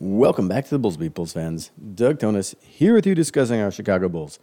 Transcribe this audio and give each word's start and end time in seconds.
Welcome 0.00 0.46
back 0.46 0.62
to 0.66 0.70
the 0.70 0.78
Bulls 0.78 0.96
Beat 0.96 1.14
Bulls 1.14 1.32
fans. 1.32 1.72
Doug 1.96 2.20
Tonis 2.20 2.54
here 2.60 2.94
with 2.94 3.04
you 3.04 3.16
discussing 3.16 3.60
our 3.60 3.72
Chicago 3.72 4.08
Bulls. 4.08 4.38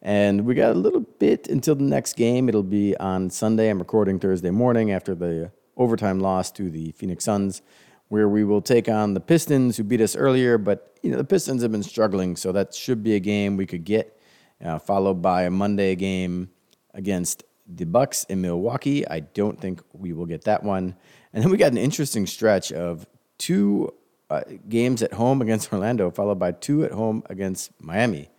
And 0.00 0.46
we 0.46 0.54
got 0.54 0.70
a 0.70 0.78
little 0.78 1.00
bit 1.00 1.48
until 1.48 1.74
the 1.74 1.82
next 1.82 2.12
game. 2.12 2.48
It'll 2.48 2.62
be 2.62 2.96
on 2.98 3.28
Sunday. 3.28 3.70
I'm 3.70 3.80
recording 3.80 4.20
Thursday 4.20 4.50
morning 4.50 4.92
after 4.92 5.16
the 5.16 5.50
overtime 5.76 6.20
loss 6.20 6.52
to 6.52 6.70
the 6.70 6.92
Phoenix 6.92 7.24
Suns, 7.24 7.60
where 8.06 8.28
we 8.28 8.44
will 8.44 8.62
take 8.62 8.88
on 8.88 9.14
the 9.14 9.20
Pistons, 9.20 9.76
who 9.76 9.82
beat 9.82 10.00
us 10.00 10.14
earlier. 10.14 10.58
But 10.58 10.96
you 11.02 11.10
know 11.10 11.16
the 11.16 11.24
Pistons 11.24 11.62
have 11.62 11.72
been 11.72 11.82
struggling, 11.82 12.36
so 12.36 12.52
that 12.52 12.72
should 12.72 13.02
be 13.02 13.16
a 13.16 13.20
game 13.20 13.56
we 13.56 13.66
could 13.66 13.82
get. 13.82 14.16
Uh, 14.64 14.78
followed 14.78 15.20
by 15.20 15.42
a 15.42 15.50
Monday 15.50 15.96
game 15.96 16.50
against 16.94 17.42
the 17.66 17.84
Bucks 17.84 18.22
in 18.28 18.42
Milwaukee. 18.42 19.04
I 19.08 19.18
don't 19.18 19.60
think 19.60 19.82
we 19.92 20.12
will 20.12 20.26
get 20.26 20.44
that 20.44 20.62
one. 20.62 20.94
And 21.32 21.42
then 21.42 21.50
we 21.50 21.56
got 21.56 21.72
an 21.72 21.78
interesting 21.78 22.28
stretch 22.28 22.70
of 22.70 23.08
two 23.38 23.92
uh, 24.30 24.42
games 24.68 25.02
at 25.02 25.12
home 25.12 25.42
against 25.42 25.72
Orlando, 25.72 26.10
followed 26.10 26.38
by 26.38 26.52
two 26.52 26.84
at 26.84 26.92
home 26.92 27.22
against 27.28 27.72
Miami, 27.82 28.30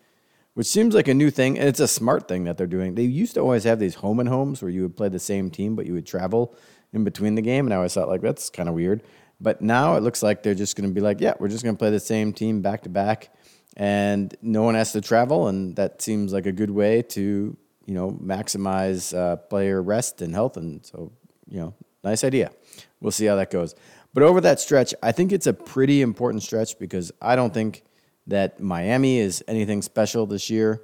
which 0.53 0.67
seems 0.67 0.95
like 0.95 1.07
a 1.07 1.13
new 1.13 1.29
thing. 1.29 1.59
And 1.59 1.67
it's 1.67 1.79
a 1.79 1.87
smart 1.87 2.27
thing 2.27 2.45
that 2.45 2.57
they're 2.57 2.67
doing. 2.67 2.95
They 2.95 3.03
used 3.03 3.35
to 3.35 3.41
always 3.41 3.65
have 3.65 3.79
these 3.79 3.95
home 3.95 4.19
and 4.19 4.29
homes 4.29 4.61
where 4.61 4.71
you 4.71 4.81
would 4.83 4.95
play 4.95 5.09
the 5.09 5.19
same 5.19 5.51
team, 5.51 5.75
but 5.75 5.85
you 5.85 5.93
would 5.93 6.07
travel 6.07 6.55
in 6.93 7.03
between 7.03 7.35
the 7.35 7.41
game. 7.41 7.67
And 7.67 7.73
I 7.73 7.77
always 7.77 7.93
thought, 7.93 8.07
like, 8.07 8.21
that's 8.21 8.49
kind 8.49 8.69
of 8.69 8.75
weird. 8.75 9.03
But 9.39 9.61
now 9.61 9.95
it 9.95 10.03
looks 10.03 10.21
like 10.21 10.43
they're 10.43 10.55
just 10.55 10.75
going 10.75 10.89
to 10.89 10.93
be 10.93 11.01
like, 11.01 11.19
yeah, 11.19 11.33
we're 11.39 11.49
just 11.49 11.63
going 11.63 11.75
to 11.75 11.79
play 11.79 11.89
the 11.89 11.99
same 11.99 12.31
team 12.31 12.61
back 12.61 12.83
to 12.83 12.89
back. 12.89 13.29
And 13.75 14.33
no 14.41 14.63
one 14.63 14.75
has 14.75 14.91
to 14.93 15.01
travel. 15.01 15.47
And 15.47 15.75
that 15.77 16.01
seems 16.01 16.31
like 16.31 16.45
a 16.45 16.51
good 16.51 16.69
way 16.69 17.01
to, 17.01 17.57
you 17.85 17.93
know, 17.93 18.11
maximize 18.11 19.17
uh, 19.17 19.37
player 19.37 19.81
rest 19.81 20.21
and 20.21 20.33
health. 20.33 20.57
And 20.57 20.85
so, 20.85 21.11
you 21.47 21.59
know, 21.59 21.73
nice 22.03 22.23
idea. 22.23 22.51
We'll 22.99 23.11
see 23.11 23.25
how 23.25 23.35
that 23.37 23.49
goes. 23.49 23.73
But 24.13 24.23
over 24.23 24.41
that 24.41 24.59
stretch, 24.59 24.93
I 25.01 25.11
think 25.11 25.31
it's 25.31 25.47
a 25.47 25.53
pretty 25.53 26.01
important 26.01 26.43
stretch 26.43 26.77
because 26.77 27.11
I 27.21 27.35
don't 27.35 27.53
think 27.53 27.83
that 28.27 28.59
Miami 28.59 29.19
is 29.19 29.43
anything 29.47 29.81
special 29.81 30.25
this 30.25 30.49
year, 30.49 30.81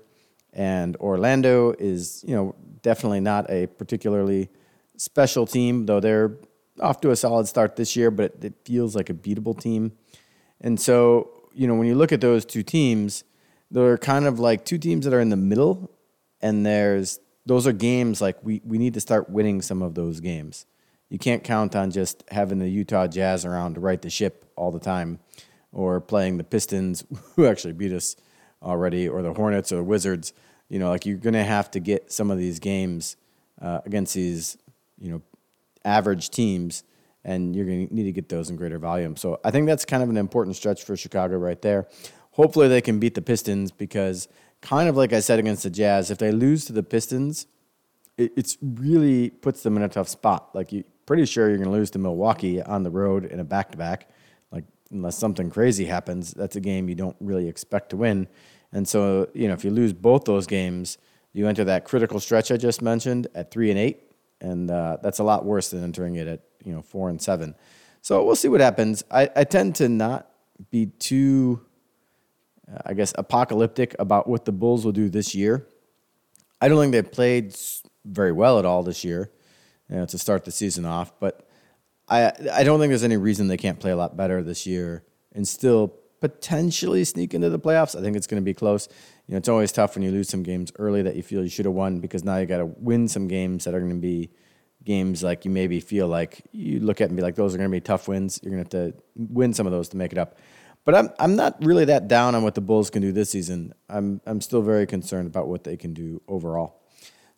and 0.54 0.96
Orlando 0.98 1.74
is, 1.78 2.24
you 2.26 2.36
know, 2.36 2.56
definitely 2.82 3.20
not 3.20 3.50
a 3.50 3.68
particularly 3.68 4.50
special 4.96 5.46
team, 5.46 5.86
though 5.86 6.00
they're 6.00 6.38
off 6.82 7.02
to 7.02 7.12
a 7.12 7.16
solid 7.16 7.48
start 7.48 7.76
this 7.76 7.96
year, 7.96 8.12
but 8.12 8.34
it, 8.42 8.54
feels 8.64 8.96
like 8.96 9.10
a 9.10 9.14
beatable 9.14 9.60
team. 9.60 9.92
And 10.62 10.80
so, 10.80 11.50
you 11.54 11.68
know, 11.68 11.76
when 11.76 11.88
you 11.88 11.96
look 11.96 12.12
at 12.12 12.22
those 12.22 12.46
two 12.46 12.64
teams, 12.64 13.24
they're 13.70 13.98
kind 13.98 14.26
of 14.26 14.40
like 14.40 14.64
two 14.66 14.78
teams 14.78 15.06
that 15.06 15.14
are 15.14 15.20
in 15.20 15.30
the 15.30 15.38
middle, 15.38 15.92
and 16.42 16.66
there's 16.66 17.20
those 17.46 17.66
are 17.66 17.72
games 17.72 18.22
like 18.22 18.38
we, 18.44 18.62
we 18.66 18.78
need 18.78 18.94
to 18.94 19.00
start 19.00 19.30
winning 19.30 19.62
some 19.62 19.82
of 19.82 19.96
those 19.96 20.20
games 20.20 20.66
you 21.10 21.18
can't 21.18 21.44
count 21.44 21.76
on 21.76 21.92
just 21.92 22.24
having 22.30 22.60
the 22.60 22.70
Utah 22.70 23.08
Jazz 23.08 23.46
around 23.46 23.76
to 23.76 23.80
right 23.80 24.02
the 24.02 24.10
ship 24.10 24.46
all 24.56 24.72
the 24.72 24.80
time, 24.80 25.20
or 25.72 26.02
playing 26.02 26.38
the 26.38 26.44
Pistons, 26.44 27.04
who 27.36 27.46
actually 27.46 27.74
beat 27.74 27.94
us 27.94 28.16
already, 28.62 29.08
or 29.08 29.22
the 29.22 29.34
Hornets 29.34 29.72
or 29.72 29.78
the 29.78 29.84
Wizards. 29.84 30.34
You 30.70 30.80
know, 30.80 30.90
like 30.90 31.06
you're 31.06 31.18
going 31.18 31.34
to 31.34 31.44
have 31.44 31.72
to 31.72 31.80
get 31.80 32.12
some 32.12 32.30
of 32.30 32.38
these 32.38 32.60
games 32.60 33.16
uh, 33.62 33.80
against 33.86 34.14
these, 34.16 34.58
you 35.00 35.12
know, 35.12 35.22
average 35.86 36.30
teams, 36.30 36.84
and 37.24 37.56
you're 37.56 37.66
going 37.66 37.88
to 37.88 37.94
need 37.94 38.04
to 38.04 38.12
get 38.12 38.28
those 38.28 38.50
in 38.50 38.58
greater 38.58 38.78
volume. 38.78 39.16
So 39.16 39.40
I 39.46 39.52
think 39.52 39.68
that's 39.68 39.86
kind 39.86 40.04
of 40.04 40.10
an 40.10 40.18
important 40.18 40.58
stretch 40.58 40.84
for 40.84 40.98
Chicago 40.98 41.38
right 41.38 41.62
there. 41.62 41.88
Hopefully 42.32 42.68
they 42.68 42.82
can 42.82 43.00
beat 43.00 43.16
the 43.16 43.22
Pistons 43.22 43.72
because, 43.72 44.28
kind 44.62 44.90
of 44.90 44.98
like 44.98 45.14
I 45.14 45.22
said 45.22 45.40
against 45.40 45.64
the 45.64 45.70
Jazz, 45.70 46.12
if 46.12 46.18
they 46.18 46.32
lose 46.32 46.66
to 46.66 46.74
the 46.74 46.84
Pistons, 46.84 47.48
it 48.18 48.34
it's 48.36 48.58
really 48.62 49.30
puts 49.30 49.64
them 49.64 49.78
in 49.78 49.84
a 49.84 49.90
tough 49.90 50.10
spot. 50.10 50.50
Like 50.54 50.74
you, 50.74 50.84
pretty 51.08 51.26
sure 51.26 51.48
you're 51.48 51.58
going 51.58 51.70
to 51.70 51.76
lose 51.76 51.90
to 51.92 52.00
Milwaukee 52.00 52.62
on 52.62 52.84
the 52.84 52.92
road 52.92 53.26
in 53.26 53.40
a 53.40 53.44
back 53.44 53.72
to 53.72 53.78
back. 53.78 54.10
Like, 54.52 54.66
unless 54.92 55.18
something 55.18 55.50
crazy 55.50 55.86
happens, 55.86 56.34
that's 56.34 56.56
a 56.56 56.60
game 56.60 56.88
you 56.88 56.96
don't 56.96 57.16
really 57.20 57.48
expect 57.48 57.90
to 57.92 57.98
win. 57.98 58.28
And 58.72 58.88
so, 58.88 59.30
you 59.34 59.48
know, 59.48 59.54
if 59.56 59.64
you 59.64 59.72
lose 59.72 59.94
both 59.94 60.26
those 60.26 60.46
games, 60.46 61.00
you 61.34 61.48
enter 61.48 61.64
that 61.64 61.86
critical 61.86 62.20
stretch 62.20 62.52
I 62.52 62.58
just 62.58 62.82
mentioned 62.82 63.28
at 63.34 63.50
three 63.50 63.70
and 63.70 63.80
eight, 63.80 64.12
and 64.42 64.70
uh, 64.70 64.98
that's 65.02 65.20
a 65.20 65.24
lot 65.24 65.46
worse 65.46 65.70
than 65.70 65.84
entering 65.84 66.16
it 66.16 66.28
at 66.28 66.42
you 66.64 66.74
know 66.74 66.82
four 66.82 67.10
and 67.10 67.22
seven. 67.22 67.56
So 68.02 68.24
we'll 68.24 68.36
see 68.36 68.48
what 68.48 68.60
happens. 68.60 69.04
I, 69.10 69.30
I 69.36 69.44
tend 69.44 69.76
to 69.76 69.88
not 69.88 70.30
be 70.72 70.88
too, 70.88 71.62
uh, 72.72 72.80
I 72.86 72.94
guess, 72.94 73.14
apocalyptic 73.18 73.96
about 74.00 74.28
what 74.28 74.46
the 74.46 74.52
Bulls 74.52 74.84
will 74.84 74.92
do 74.92 75.10
this 75.10 75.36
year. 75.36 75.68
I 76.60 76.68
don't 76.68 76.80
think 76.80 76.92
they 76.92 77.04
played 77.04 77.56
very 78.04 78.32
well 78.32 78.58
at 78.60 78.66
all 78.66 78.82
this 78.84 79.04
year 79.04 79.32
you 79.90 79.98
know, 79.98 80.06
to 80.06 80.18
start 80.18 80.46
the 80.46 80.52
season 80.52 80.86
off. 80.86 81.18
But 81.20 81.48
I 82.08 82.32
I 82.54 82.64
don't 82.64 82.80
think 82.80 82.92
there's 82.92 83.04
any 83.04 83.18
reason 83.18 83.48
they 83.48 83.58
can't 83.58 83.80
play 83.80 83.92
a 83.92 83.98
lot 83.98 84.18
better 84.18 84.44
this 84.44 84.66
year 84.66 85.04
and 85.34 85.48
still 85.48 85.94
potentially 86.20 87.04
sneak 87.04 87.34
into 87.34 87.50
the 87.50 87.60
playoffs. 87.60 87.98
I 87.98 88.02
think 88.02 88.16
it's 88.16 88.28
going 88.28 88.42
to 88.42 88.46
be 88.46 88.54
close. 88.54 88.88
You 89.28 89.34
know, 89.34 89.38
it's 89.38 89.50
always 89.50 89.72
tough 89.72 89.96
when 89.96 90.04
you 90.04 90.12
lose 90.12 90.30
some 90.30 90.44
games 90.44 90.72
early 90.80 91.02
that 91.04 91.16
you 91.16 91.24
feel 91.24 91.44
you 91.44 91.50
should 91.50 91.66
have 91.66 91.76
won 91.76 92.00
because 92.00 92.24
now 92.24 92.38
you 92.38 92.46
got 92.46 92.58
to 92.58 92.66
win 92.66 93.08
some 93.08 93.28
games 93.28 93.66
that 93.66 93.76
are 93.76 93.80
going 93.80 93.92
to 93.92 93.98
be 93.98 94.32
games 94.84 95.22
like 95.22 95.44
you 95.44 95.52
maybe 95.52 95.80
feel 95.80 96.08
like 96.08 96.42
you 96.54 96.80
look 96.80 97.02
at 97.02 97.10
and 97.10 97.18
be 97.18 97.22
like 97.22 97.36
those 97.36 97.54
are 97.54 97.58
going 97.58 97.70
to 97.70 97.76
be 97.76 97.82
tough 97.82 98.08
wins. 98.08 98.40
You're 98.42 98.52
going 98.52 98.66
to 98.66 98.78
have 98.78 98.94
to 98.94 99.04
win 99.16 99.54
some 99.54 99.68
of 99.68 99.72
those 99.72 99.90
to 99.90 99.98
make 99.98 100.12
it 100.12 100.18
up. 100.18 100.38
But 100.86 100.96
I'm 100.96 101.10
I'm 101.20 101.36
not 101.36 101.64
really 101.64 101.84
that 101.86 102.08
down 102.08 102.34
on 102.34 102.44
what 102.44 102.56
the 102.56 102.62
Bulls 102.62 102.90
can 102.90 103.02
do 103.02 103.12
this 103.12 103.30
season. 103.30 103.74
I'm 103.90 104.22
I'm 104.26 104.40
still 104.40 104.62
very 104.62 104.88
concerned 104.88 105.28
about 105.28 105.50
what 105.50 105.66
they 105.66 105.76
can 105.76 105.94
do 105.94 106.22
overall. 106.30 106.82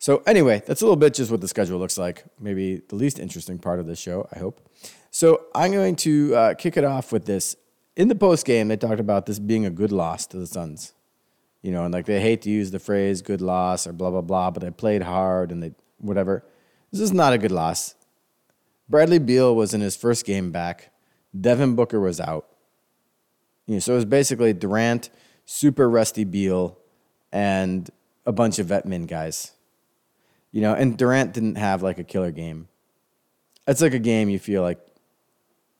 So, 0.00 0.22
anyway, 0.26 0.62
that's 0.66 0.80
a 0.80 0.84
little 0.86 0.96
bit 0.96 1.12
just 1.12 1.30
what 1.30 1.42
the 1.42 1.48
schedule 1.48 1.78
looks 1.78 1.98
like. 1.98 2.24
Maybe 2.40 2.80
the 2.88 2.96
least 2.96 3.18
interesting 3.18 3.58
part 3.58 3.80
of 3.80 3.86
this 3.86 3.98
show, 3.98 4.26
I 4.34 4.38
hope. 4.38 4.66
So, 5.10 5.44
I'm 5.54 5.72
going 5.72 5.94
to 5.96 6.34
uh, 6.34 6.54
kick 6.54 6.78
it 6.78 6.84
off 6.84 7.12
with 7.12 7.26
this. 7.26 7.54
In 7.96 8.08
the 8.08 8.14
post 8.14 8.46
game, 8.46 8.68
they 8.68 8.78
talked 8.78 8.98
about 8.98 9.26
this 9.26 9.38
being 9.38 9.66
a 9.66 9.70
good 9.70 9.92
loss 9.92 10.26
to 10.28 10.38
the 10.38 10.46
Suns. 10.46 10.94
You 11.60 11.70
know, 11.70 11.84
and 11.84 11.92
like 11.92 12.06
they 12.06 12.18
hate 12.18 12.40
to 12.42 12.50
use 12.50 12.70
the 12.70 12.78
phrase 12.78 13.20
good 13.20 13.42
loss 13.42 13.86
or 13.86 13.92
blah, 13.92 14.10
blah, 14.10 14.22
blah, 14.22 14.50
but 14.50 14.62
they 14.62 14.70
played 14.70 15.02
hard 15.02 15.52
and 15.52 15.62
they 15.62 15.72
whatever. 15.98 16.46
This 16.90 17.02
is 17.02 17.12
not 17.12 17.34
a 17.34 17.38
good 17.38 17.52
loss. 17.52 17.94
Bradley 18.88 19.18
Beal 19.18 19.54
was 19.54 19.74
in 19.74 19.82
his 19.82 19.96
first 19.96 20.24
game 20.24 20.50
back. 20.50 20.92
Devin 21.38 21.76
Booker 21.76 22.00
was 22.00 22.18
out. 22.20 22.46
You 23.66 23.74
know, 23.74 23.80
so 23.80 23.92
it 23.92 23.96
was 23.96 24.04
basically 24.06 24.54
Durant, 24.54 25.10
super 25.44 25.90
rusty 25.90 26.24
Beal, 26.24 26.78
and 27.30 27.90
a 28.24 28.32
bunch 28.32 28.58
of 28.58 28.68
vet 28.68 28.86
min 28.86 29.04
guys. 29.04 29.52
You 30.52 30.62
know, 30.62 30.74
and 30.74 30.96
Durant 30.96 31.32
didn't 31.32 31.56
have 31.56 31.82
like 31.82 31.98
a 31.98 32.04
killer 32.04 32.32
game. 32.32 32.68
It's 33.66 33.80
like 33.80 33.94
a 33.94 34.00
game 34.00 34.28
you 34.28 34.38
feel 34.38 34.62
like 34.62 34.80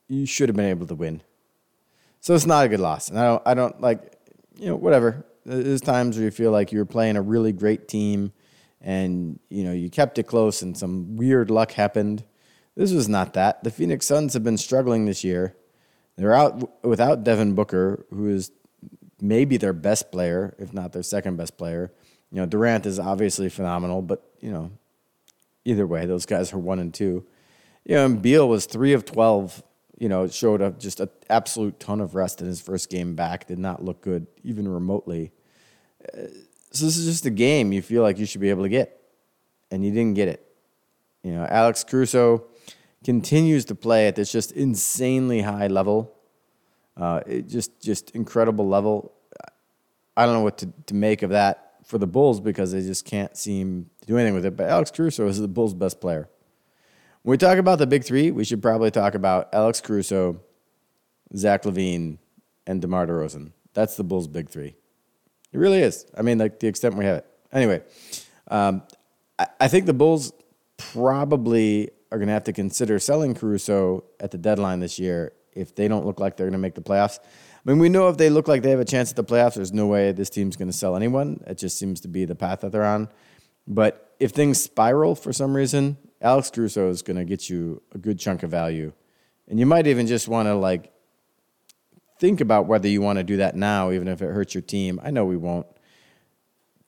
you 0.07 0.25
should 0.25 0.49
have 0.49 0.55
been 0.55 0.69
able 0.69 0.87
to 0.87 0.95
win. 0.95 1.21
So 2.21 2.35
it's 2.35 2.45
not 2.45 2.65
a 2.65 2.69
good 2.69 2.79
loss. 2.79 3.09
And 3.09 3.19
I 3.19 3.25
don't 3.25 3.41
I 3.45 3.53
don't 3.53 3.81
like 3.81 4.17
you 4.57 4.67
know, 4.67 4.75
whatever. 4.75 5.25
There's 5.45 5.81
times 5.81 6.15
where 6.17 6.25
you 6.25 6.31
feel 6.31 6.51
like 6.51 6.71
you 6.71 6.79
were 6.79 6.85
playing 6.85 7.17
a 7.17 7.21
really 7.21 7.51
great 7.51 7.87
team 7.87 8.31
and 8.79 9.39
you 9.49 9.63
know, 9.63 9.73
you 9.73 9.89
kept 9.89 10.19
it 10.19 10.23
close 10.23 10.61
and 10.61 10.77
some 10.77 11.17
weird 11.17 11.49
luck 11.49 11.71
happened. 11.71 12.23
This 12.75 12.93
was 12.93 13.09
not 13.09 13.33
that. 13.33 13.63
The 13.63 13.71
Phoenix 13.71 14.05
Suns 14.05 14.33
have 14.33 14.43
been 14.43 14.57
struggling 14.57 15.05
this 15.05 15.23
year. 15.23 15.55
They're 16.15 16.33
out 16.33 16.83
without 16.85 17.23
Devin 17.23 17.55
Booker, 17.55 18.05
who 18.11 18.29
is 18.29 18.51
maybe 19.19 19.57
their 19.57 19.73
best 19.73 20.11
player, 20.11 20.55
if 20.59 20.73
not 20.73 20.93
their 20.93 21.03
second 21.03 21.37
best 21.37 21.57
player. 21.57 21.91
You 22.31 22.37
know, 22.37 22.45
Durant 22.45 22.85
is 22.85 22.99
obviously 22.99 23.49
phenomenal, 23.49 24.01
but 24.01 24.23
you 24.39 24.51
know, 24.51 24.71
either 25.65 25.85
way, 25.85 26.05
those 26.05 26.25
guys 26.25 26.53
are 26.53 26.57
one 26.57 26.79
and 26.79 26.93
two. 26.93 27.25
You 27.85 27.95
know, 27.95 28.05
and 28.05 28.21
Beal 28.21 28.47
was 28.47 28.65
three 28.65 28.93
of 28.93 29.05
twelve. 29.05 29.63
You 29.99 30.09
know, 30.09 30.27
showed 30.27 30.61
up 30.61 30.79
just 30.79 30.99
an 30.99 31.09
absolute 31.29 31.79
ton 31.79 32.01
of 32.01 32.15
rest 32.15 32.41
in 32.41 32.47
his 32.47 32.61
first 32.61 32.89
game 32.89 33.15
back. 33.15 33.47
Did 33.47 33.59
not 33.59 33.83
look 33.83 34.01
good 34.01 34.27
even 34.43 34.67
remotely. 34.67 35.31
Uh, 36.01 36.27
so 36.71 36.85
this 36.85 36.97
is 36.97 37.05
just 37.05 37.25
a 37.25 37.29
game 37.29 37.71
you 37.73 37.81
feel 37.81 38.01
like 38.01 38.17
you 38.17 38.25
should 38.25 38.41
be 38.41 38.49
able 38.49 38.63
to 38.63 38.69
get, 38.69 38.99
and 39.69 39.85
you 39.85 39.91
didn't 39.91 40.15
get 40.15 40.27
it. 40.27 40.45
You 41.21 41.33
know, 41.33 41.45
Alex 41.45 41.83
Caruso 41.83 42.45
continues 43.03 43.65
to 43.65 43.75
play 43.75 44.07
at 44.07 44.15
this 44.15 44.31
just 44.31 44.53
insanely 44.53 45.41
high 45.41 45.67
level. 45.67 46.15
Uh, 46.95 47.21
it 47.27 47.47
just 47.47 47.79
just 47.81 48.11
incredible 48.11 48.67
level. 48.67 49.11
I 50.15 50.25
don't 50.25 50.35
know 50.35 50.41
what 50.41 50.57
to, 50.59 50.69
to 50.87 50.95
make 50.95 51.21
of 51.21 51.31
that 51.31 51.70
for 51.83 51.97
the 51.97 52.07
Bulls 52.07 52.39
because 52.39 52.71
they 52.71 52.81
just 52.81 53.05
can't 53.05 53.35
seem 53.35 53.89
to 54.01 54.07
do 54.07 54.17
anything 54.17 54.33
with 54.33 54.45
it. 54.45 54.55
But 54.55 54.69
Alex 54.69 54.91
Caruso 54.91 55.27
is 55.27 55.39
the 55.39 55.47
Bulls' 55.47 55.73
best 55.73 55.99
player. 55.99 56.29
When 57.23 57.31
we 57.31 57.37
talk 57.37 57.57
about 57.57 57.79
the 57.79 57.87
big 57.87 58.03
three, 58.03 58.31
we 58.31 58.43
should 58.43 58.61
probably 58.61 58.91
talk 58.91 59.13
about 59.13 59.49
Alex 59.53 59.79
Caruso, 59.81 60.41
Zach 61.35 61.63
LaVine, 61.63 62.17
and 62.65 62.81
DeMar 62.81 63.07
DeRozan. 63.07 63.51
That's 63.73 63.95
the 63.95 64.03
Bulls' 64.03 64.27
big 64.27 64.49
three. 64.49 64.75
It 65.51 65.57
really 65.57 65.81
is. 65.81 66.05
I 66.17 66.21
mean, 66.21 66.37
like 66.37 66.59
the 66.59 66.67
extent 66.67 66.95
we 66.95 67.05
have 67.05 67.17
it. 67.17 67.25
Anyway, 67.51 67.83
um, 68.47 68.83
I, 69.37 69.47
I 69.59 69.67
think 69.67 69.85
the 69.85 69.93
Bulls 69.93 70.33
probably 70.77 71.91
are 72.11 72.17
going 72.17 72.27
to 72.27 72.33
have 72.33 72.45
to 72.45 72.53
consider 72.53 72.99
selling 72.99 73.35
Caruso 73.35 74.03
at 74.19 74.31
the 74.31 74.37
deadline 74.37 74.79
this 74.79 74.99
year 74.99 75.33
if 75.53 75.75
they 75.75 75.87
don't 75.87 76.05
look 76.05 76.19
like 76.19 76.37
they're 76.37 76.47
going 76.47 76.53
to 76.53 76.59
make 76.59 76.75
the 76.75 76.81
playoffs. 76.81 77.19
I 77.65 77.69
mean, 77.69 77.79
we 77.79 77.89
know 77.89 78.09
if 78.09 78.17
they 78.17 78.29
look 78.29 78.47
like 78.47 78.63
they 78.63 78.71
have 78.71 78.79
a 78.79 78.85
chance 78.85 79.11
at 79.11 79.15
the 79.15 79.23
playoffs, 79.23 79.55
there's 79.55 79.71
no 79.73 79.85
way 79.85 80.11
this 80.11 80.29
team's 80.29 80.55
going 80.55 80.69
to 80.69 80.77
sell 80.77 80.95
anyone. 80.95 81.43
It 81.45 81.57
just 81.57 81.77
seems 81.77 82.01
to 82.01 82.07
be 82.07 82.25
the 82.25 82.35
path 82.35 82.61
that 82.61 82.71
they're 82.71 82.83
on. 82.83 83.09
But 83.67 84.15
if 84.19 84.31
things 84.31 84.61
spiral 84.61 85.13
for 85.15 85.31
some 85.31 85.55
reason, 85.55 85.97
Alex 86.21 86.49
Caruso 86.49 86.89
is 86.89 87.01
going 87.01 87.17
to 87.17 87.25
get 87.25 87.49
you 87.49 87.81
a 87.93 87.99
good 87.99 88.19
chunk 88.19 88.41
of 88.41 88.49
value. 88.49 88.93
And 89.47 89.59
you 89.59 89.65
might 89.65 89.85
even 89.85 90.07
just 90.07 90.27
want 90.27 90.47
to 90.47 90.55
like 90.55 90.91
think 92.19 92.41
about 92.41 92.67
whether 92.67 92.87
you 92.87 93.01
want 93.01 93.17
to 93.17 93.23
do 93.23 93.37
that 93.37 93.55
now, 93.55 93.91
even 93.91 94.07
if 94.07 94.21
it 94.21 94.31
hurts 94.31 94.53
your 94.53 94.61
team. 94.61 94.99
I 95.03 95.11
know 95.11 95.25
we 95.25 95.37
won't, 95.37 95.65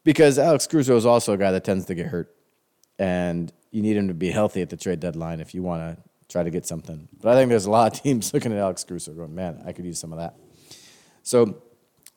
because 0.03 0.37
Alex 0.37 0.67
Caruso 0.67 0.95
is 0.95 1.05
also 1.05 1.33
a 1.33 1.37
guy 1.37 1.51
that 1.51 1.63
tends 1.63 1.85
to 1.85 1.95
get 1.95 2.07
hurt, 2.07 2.33
and 2.99 3.51
you 3.71 3.81
need 3.81 3.97
him 3.97 4.07
to 4.07 4.13
be 4.13 4.29
healthy 4.29 4.61
at 4.61 4.69
the 4.69 4.77
trade 4.77 4.99
deadline 4.99 5.39
if 5.39 5.55
you 5.55 5.63
want 5.63 5.97
to 5.97 6.03
try 6.29 6.43
to 6.43 6.51
get 6.51 6.67
something. 6.67 7.07
But 7.19 7.29
I 7.29 7.35
think 7.35 7.49
there's 7.49 7.65
a 7.65 7.71
lot 7.71 7.93
of 7.93 8.01
teams 8.03 8.33
looking 8.33 8.51
at 8.51 8.59
Alex 8.59 8.83
Caruso 8.83 9.13
going, 9.13 9.33
man, 9.33 9.63
I 9.65 9.71
could 9.71 9.85
use 9.85 9.99
some 9.99 10.13
of 10.13 10.19
that. 10.19 10.35
So, 11.23 11.63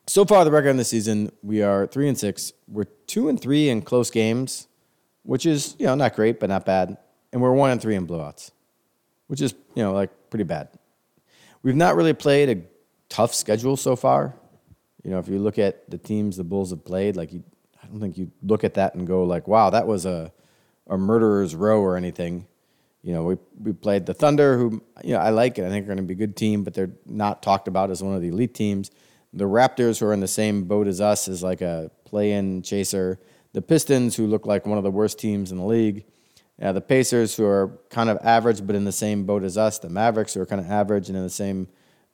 so 0.05 0.25
far 0.25 0.43
the 0.45 0.51
record 0.51 0.69
in 0.69 0.77
the 0.77 0.83
season, 0.83 1.31
we 1.41 1.61
are 1.61 1.87
three 1.87 2.07
and 2.07 2.17
six. 2.17 2.51
We're 2.67 2.85
two 3.07 3.29
and 3.29 3.41
three 3.41 3.69
in 3.69 3.81
close 3.81 4.11
games, 4.11 4.67
which 5.23 5.45
is 5.45 5.75
you 5.79 5.85
know 5.85 5.95
not 5.95 6.15
great 6.15 6.39
but 6.39 6.49
not 6.49 6.65
bad, 6.65 6.97
and 7.31 7.41
we're 7.41 7.53
one 7.53 7.71
and 7.71 7.81
three 7.81 7.95
in 7.95 8.05
blowouts, 8.05 8.51
which 9.27 9.41
is 9.41 9.55
you 9.75 9.83
know 9.83 9.93
like 9.93 10.11
pretty 10.29 10.43
bad. 10.43 10.69
We've 11.63 11.75
not 11.75 11.95
really 11.95 12.13
played 12.13 12.49
a 12.49 12.61
tough 13.09 13.33
schedule 13.33 13.77
so 13.77 13.95
far. 13.95 14.35
You 15.03 15.11
know, 15.11 15.19
if 15.19 15.29
you 15.29 15.39
look 15.39 15.57
at 15.57 15.89
the 15.89 15.97
teams 15.97 16.35
the 16.35 16.43
Bulls 16.43 16.71
have 16.71 16.83
played, 16.83 17.15
like 17.15 17.31
you, 17.31 17.43
I 17.81 17.87
don't 17.87 18.01
think 18.01 18.17
you 18.17 18.31
look 18.43 18.65
at 18.65 18.73
that 18.73 18.93
and 18.95 19.07
go 19.07 19.23
like, 19.23 19.47
"Wow, 19.47 19.69
that 19.69 19.87
was 19.87 20.05
a 20.05 20.33
a 20.87 20.97
murderer's 20.97 21.55
row" 21.55 21.79
or 21.81 21.95
anything. 21.95 22.45
You 23.03 23.13
know, 23.13 23.23
we 23.23 23.37
we 23.59 23.73
played 23.73 24.05
the 24.05 24.13
Thunder, 24.13 24.57
who 24.57 24.81
you 25.03 25.13
know 25.13 25.19
I 25.19 25.29
like, 25.29 25.57
it. 25.57 25.65
I 25.65 25.69
think 25.69 25.85
they're 25.85 25.95
going 25.95 26.05
to 26.05 26.13
be 26.13 26.13
a 26.13 26.27
good 26.27 26.35
team, 26.35 26.63
but 26.63 26.73
they're 26.73 26.91
not 27.05 27.41
talked 27.41 27.67
about 27.67 27.91
as 27.91 28.03
one 28.03 28.15
of 28.15 28.21
the 28.21 28.29
elite 28.29 28.53
teams. 28.53 28.91
The 29.33 29.45
Raptors, 29.45 29.99
who 29.99 30.07
are 30.07 30.13
in 30.13 30.19
the 30.19 30.27
same 30.27 30.63
boat 30.63 30.87
as 30.87 30.99
us, 30.99 31.27
is 31.27 31.43
like 31.43 31.61
a 31.61 31.91
play-in 32.05 32.61
chaser. 32.63 33.19
The 33.53 33.61
Pistons, 33.61 34.15
who 34.15 34.27
look 34.27 34.45
like 34.45 34.65
one 34.65 34.77
of 34.77 34.83
the 34.83 34.91
worst 34.91 35.19
teams 35.19 35.51
in 35.51 35.57
the 35.57 35.65
league. 35.65 36.05
The 36.59 36.81
Pacers, 36.81 37.35
who 37.35 37.45
are 37.45 37.79
kind 37.89 38.09
of 38.09 38.17
average 38.23 38.65
but 38.65 38.75
in 38.75 38.83
the 38.83 38.91
same 38.91 39.25
boat 39.25 39.43
as 39.43 39.57
us. 39.57 39.79
The 39.79 39.89
Mavericks, 39.89 40.33
who 40.33 40.41
are 40.41 40.45
kind 40.45 40.59
of 40.59 40.69
average 40.69 41.07
and 41.07 41.17
in 41.17 41.23
the 41.23 41.29
same 41.29 41.67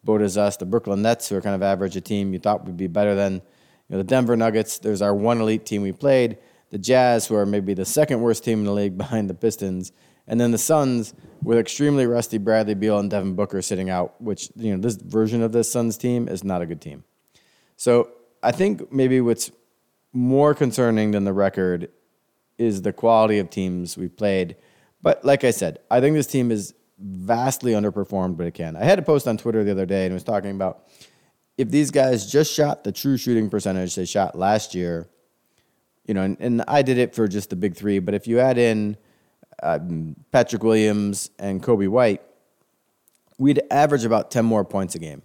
boat 0.03 0.21
as 0.21 0.37
us. 0.37 0.57
The 0.57 0.65
Brooklyn 0.65 1.01
Nets, 1.01 1.29
who 1.29 1.37
are 1.37 1.41
kind 1.41 1.55
of 1.55 1.63
average, 1.63 1.95
a 1.95 2.01
team 2.01 2.33
you 2.33 2.39
thought 2.39 2.65
would 2.65 2.77
be 2.77 2.87
better 2.87 3.15
than 3.15 3.35
you 3.35 3.41
know, 3.89 3.97
the 3.97 4.03
Denver 4.03 4.35
Nuggets. 4.35 4.79
There's 4.79 5.01
our 5.01 5.15
one 5.15 5.39
elite 5.39 5.65
team 5.65 5.81
we 5.81 5.91
played. 5.91 6.37
The 6.71 6.77
Jazz, 6.77 7.27
who 7.27 7.35
are 7.35 7.45
maybe 7.45 7.73
the 7.73 7.85
second 7.85 8.21
worst 8.21 8.43
team 8.43 8.59
in 8.59 8.65
the 8.65 8.73
league 8.73 8.97
behind 8.97 9.29
the 9.29 9.33
Pistons. 9.33 9.91
And 10.27 10.39
then 10.39 10.51
the 10.51 10.57
Suns, 10.57 11.13
with 11.41 11.57
extremely 11.57 12.05
rusty 12.05 12.37
Bradley 12.37 12.75
Beal 12.75 12.99
and 12.99 13.09
Devin 13.09 13.35
Booker 13.35 13.61
sitting 13.61 13.89
out, 13.89 14.19
which, 14.21 14.49
you 14.55 14.75
know, 14.75 14.81
this 14.81 14.95
version 14.95 15.41
of 15.41 15.51
this 15.51 15.71
Suns 15.71 15.97
team 15.97 16.27
is 16.27 16.43
not 16.43 16.61
a 16.61 16.65
good 16.65 16.81
team. 16.81 17.03
So 17.75 18.09
I 18.41 18.51
think 18.51 18.91
maybe 18.91 19.19
what's 19.21 19.51
more 20.13 20.53
concerning 20.53 21.11
than 21.11 21.25
the 21.25 21.33
record 21.33 21.89
is 22.57 22.83
the 22.83 22.93
quality 22.93 23.39
of 23.39 23.49
teams 23.49 23.97
we 23.97 24.07
played. 24.07 24.55
But 25.01 25.25
like 25.25 25.43
I 25.43 25.51
said, 25.51 25.79
I 25.91 25.99
think 25.99 26.15
this 26.15 26.27
team 26.27 26.51
is 26.51 26.73
vastly 26.99 27.73
underperformed, 27.73 28.37
but 28.37 28.45
it 28.45 28.53
can. 28.53 28.75
I 28.75 28.83
had 28.85 28.99
a 28.99 29.01
post 29.01 29.27
on 29.27 29.37
Twitter 29.37 29.63
the 29.63 29.71
other 29.71 29.85
day 29.85 30.05
and 30.05 30.13
was 30.13 30.23
talking 30.23 30.51
about 30.51 30.87
if 31.57 31.69
these 31.69 31.91
guys 31.91 32.31
just 32.31 32.53
shot 32.53 32.83
the 32.83 32.91
true 32.91 33.17
shooting 33.17 33.49
percentage 33.49 33.95
they 33.95 34.05
shot 34.05 34.37
last 34.37 34.73
year, 34.73 35.09
you 36.05 36.13
know, 36.13 36.21
and, 36.21 36.37
and 36.39 36.63
I 36.67 36.81
did 36.81 36.97
it 36.97 37.13
for 37.13 37.27
just 37.27 37.49
the 37.49 37.55
big 37.55 37.75
three, 37.75 37.99
but 37.99 38.13
if 38.13 38.27
you 38.27 38.39
add 38.39 38.57
in 38.57 38.97
um, 39.63 40.15
Patrick 40.31 40.63
Williams 40.63 41.31
and 41.39 41.63
Coby 41.63 41.87
White, 41.87 42.21
we'd 43.39 43.61
average 43.71 44.05
about 44.05 44.29
10 44.29 44.45
more 44.45 44.63
points 44.63 44.93
a 44.95 44.99
game. 44.99 45.23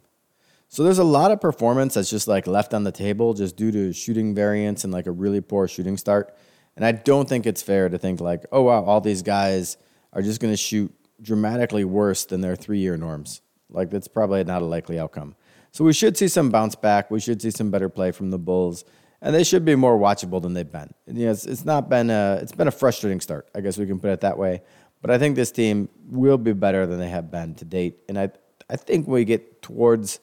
So 0.69 0.83
there's 0.83 0.99
a 0.99 1.05
lot 1.05 1.31
of 1.31 1.41
performance 1.41 1.95
that's 1.95 2.11
just 2.11 2.29
like 2.29 2.47
left 2.47 2.75
on 2.75 2.85
the 2.85 2.93
table 2.93 3.35
just 3.35 3.57
due 3.57 3.73
to 3.73 3.93
shooting 3.93 4.35
variance 4.35 4.85
and 4.85 4.93
like 4.93 5.07
a 5.07 5.11
really 5.11 5.41
poor 5.41 5.67
shooting 5.67 5.97
start. 5.97 6.37
And 6.77 6.85
I 6.85 6.93
don't 6.93 7.29
think 7.29 7.47
it's 7.47 7.63
fair 7.63 7.89
to 7.89 7.99
think 7.99 8.21
like, 8.21 8.45
oh 8.53 8.63
wow, 8.63 8.85
all 8.85 9.01
these 9.01 9.23
guys 9.23 9.77
are 10.13 10.23
just 10.23 10.41
going 10.41 10.53
to 10.53 10.59
shoot 10.59 10.95
dramatically 11.21 11.85
worse 11.85 12.25
than 12.25 12.41
their 12.41 12.55
three-year 12.55 12.97
norms. 12.97 13.41
Like 13.71 13.91
that's 13.91 14.09
probably 14.09 14.45
not 14.45 14.63
a 14.63 14.67
likely 14.67 14.99
outcome. 14.99 15.35
So 15.73 15.85
we 15.85 15.93
should 15.93 16.17
see 16.17 16.29
some 16.29 16.51
bounce 16.51 16.75
back. 16.75 17.11
We 17.11 17.21
should 17.21 17.43
see 17.43 17.51
some 17.51 17.71
better 17.71 17.89
play 17.89 18.13
from 18.13 18.31
the 18.31 18.39
Bulls, 18.39 18.85
and 19.21 19.35
they 19.35 19.45
should 19.45 19.65
be 19.65 19.75
more 19.75 19.99
watchable 19.99 20.41
than 20.41 20.55
they've 20.55 20.71
been. 20.71 20.93
You 21.07 21.27
know, 21.27 21.31
it's, 21.33 21.47
it's 21.47 21.65
not 21.65 21.89
been 21.89 22.11
a 22.11 22.39
it's 22.43 22.53
been 22.53 22.69
a 22.69 22.73
frustrating 22.73 23.21
start. 23.21 23.49
I 23.55 23.61
guess 23.61 23.79
we 23.79 23.87
can 23.87 23.99
put 23.99 24.11
it 24.11 24.21
that 24.21 24.39
way. 24.39 24.63
But 25.01 25.11
I 25.11 25.19
think 25.19 25.37
this 25.37 25.53
team 25.53 25.89
will 26.09 26.39
be 26.39 26.53
better 26.53 26.87
than 26.87 26.99
they 26.99 27.09
have 27.09 27.31
been 27.31 27.55
to 27.57 27.65
date. 27.65 27.99
And 28.09 28.19
I 28.19 28.31
I 28.71 28.77
think 28.77 29.07
when 29.07 29.15
we 29.15 29.25
get 29.25 29.63
towards 29.63 30.21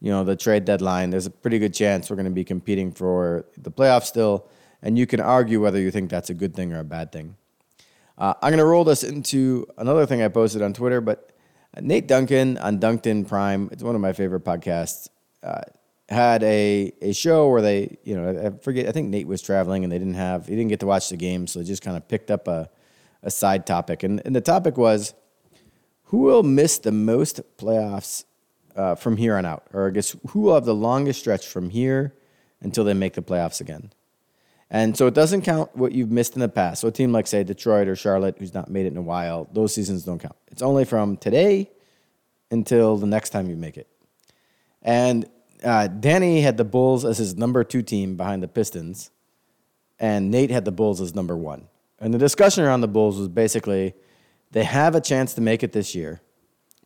you 0.00 0.10
know 0.10 0.24
the 0.24 0.36
trade 0.36 0.64
deadline, 0.64 1.10
there's 1.10 1.26
a 1.26 1.30
pretty 1.30 1.58
good 1.58 1.74
chance 1.74 2.10
we're 2.10 2.16
going 2.16 2.26
to 2.26 2.32
be 2.32 2.44
competing 2.44 2.92
for 2.92 3.46
the 3.56 3.70
playoffs 3.70 4.04
still. 4.04 4.48
And 4.82 4.98
you 4.98 5.06
can 5.06 5.20
argue 5.20 5.60
whether 5.60 5.80
you 5.80 5.90
think 5.90 6.10
that's 6.10 6.30
a 6.30 6.34
good 6.34 6.54
thing 6.54 6.72
or 6.72 6.80
a 6.80 6.84
bad 6.84 7.10
thing. 7.10 7.36
Uh, 8.18 8.34
I'm 8.40 8.50
going 8.50 8.58
to 8.58 8.64
roll 8.64 8.84
this 8.84 9.02
into 9.02 9.66
another 9.78 10.06
thing 10.06 10.22
I 10.22 10.28
posted 10.28 10.62
on 10.62 10.72
Twitter, 10.72 11.00
but 11.00 11.32
Nate 11.80 12.08
Duncan 12.08 12.56
on 12.58 12.78
Dunc'd 12.78 13.28
Prime, 13.28 13.68
it's 13.72 13.82
one 13.82 13.94
of 13.94 14.00
my 14.00 14.12
favorite 14.12 14.44
podcasts, 14.44 15.08
uh, 15.42 15.62
had 16.08 16.42
a, 16.42 16.92
a 17.02 17.12
show 17.12 17.48
where 17.48 17.62
they, 17.62 17.98
you 18.04 18.16
know, 18.16 18.46
I 18.46 18.62
forget, 18.62 18.88
I 18.88 18.92
think 18.92 19.08
Nate 19.08 19.26
was 19.26 19.42
traveling 19.42 19.82
and 19.82 19.92
they 19.92 19.98
didn't 19.98 20.14
have, 20.14 20.46
he 20.46 20.54
didn't 20.54 20.68
get 20.68 20.80
to 20.80 20.86
watch 20.86 21.08
the 21.08 21.16
game, 21.16 21.46
so 21.46 21.58
they 21.58 21.64
just 21.64 21.82
kind 21.82 21.96
of 21.96 22.06
picked 22.06 22.30
up 22.30 22.46
a, 22.46 22.70
a 23.22 23.30
side 23.30 23.66
topic. 23.66 24.02
And, 24.02 24.22
and 24.24 24.34
the 24.34 24.40
topic 24.40 24.76
was 24.76 25.14
who 26.04 26.18
will 26.18 26.44
miss 26.44 26.78
the 26.78 26.92
most 26.92 27.40
playoffs 27.58 28.24
uh, 28.76 28.94
from 28.94 29.16
here 29.16 29.36
on 29.36 29.44
out? 29.44 29.64
Or 29.72 29.88
I 29.88 29.90
guess 29.90 30.14
who 30.28 30.42
will 30.42 30.54
have 30.54 30.64
the 30.64 30.74
longest 30.74 31.20
stretch 31.20 31.46
from 31.46 31.70
here 31.70 32.14
until 32.60 32.84
they 32.84 32.94
make 32.94 33.14
the 33.14 33.22
playoffs 33.22 33.60
again? 33.60 33.90
And 34.70 34.96
so 34.96 35.06
it 35.06 35.14
doesn't 35.14 35.42
count 35.42 35.76
what 35.76 35.92
you've 35.92 36.10
missed 36.10 36.34
in 36.34 36.40
the 36.40 36.48
past. 36.48 36.80
So 36.80 36.88
a 36.88 36.92
team 36.92 37.12
like, 37.12 37.26
say, 37.26 37.44
Detroit 37.44 37.88
or 37.88 37.96
Charlotte, 37.96 38.36
who's 38.38 38.54
not 38.54 38.68
made 38.68 38.86
it 38.86 38.92
in 38.92 38.96
a 38.96 39.02
while, 39.02 39.48
those 39.52 39.74
seasons 39.74 40.04
don't 40.04 40.18
count. 40.18 40.36
It's 40.48 40.62
only 40.62 40.84
from 40.84 41.16
today 41.16 41.70
until 42.50 42.96
the 42.96 43.06
next 43.06 43.30
time 43.30 43.48
you 43.48 43.56
make 43.56 43.76
it. 43.76 43.88
And 44.82 45.26
uh, 45.64 45.88
Danny 45.88 46.40
had 46.40 46.56
the 46.56 46.64
Bulls 46.64 47.04
as 47.04 47.18
his 47.18 47.36
number 47.36 47.64
two 47.64 47.82
team 47.82 48.16
behind 48.16 48.42
the 48.42 48.48
Pistons, 48.48 49.10
and 49.98 50.30
Nate 50.30 50.50
had 50.50 50.64
the 50.64 50.72
Bulls 50.72 51.00
as 51.00 51.14
number 51.14 51.36
one. 51.36 51.68
And 51.98 52.12
the 52.12 52.18
discussion 52.18 52.64
around 52.64 52.82
the 52.82 52.88
Bulls 52.88 53.18
was 53.18 53.28
basically 53.28 53.94
they 54.50 54.64
have 54.64 54.94
a 54.94 55.00
chance 55.00 55.34
to 55.34 55.40
make 55.40 55.62
it 55.62 55.72
this 55.72 55.94
year, 55.94 56.20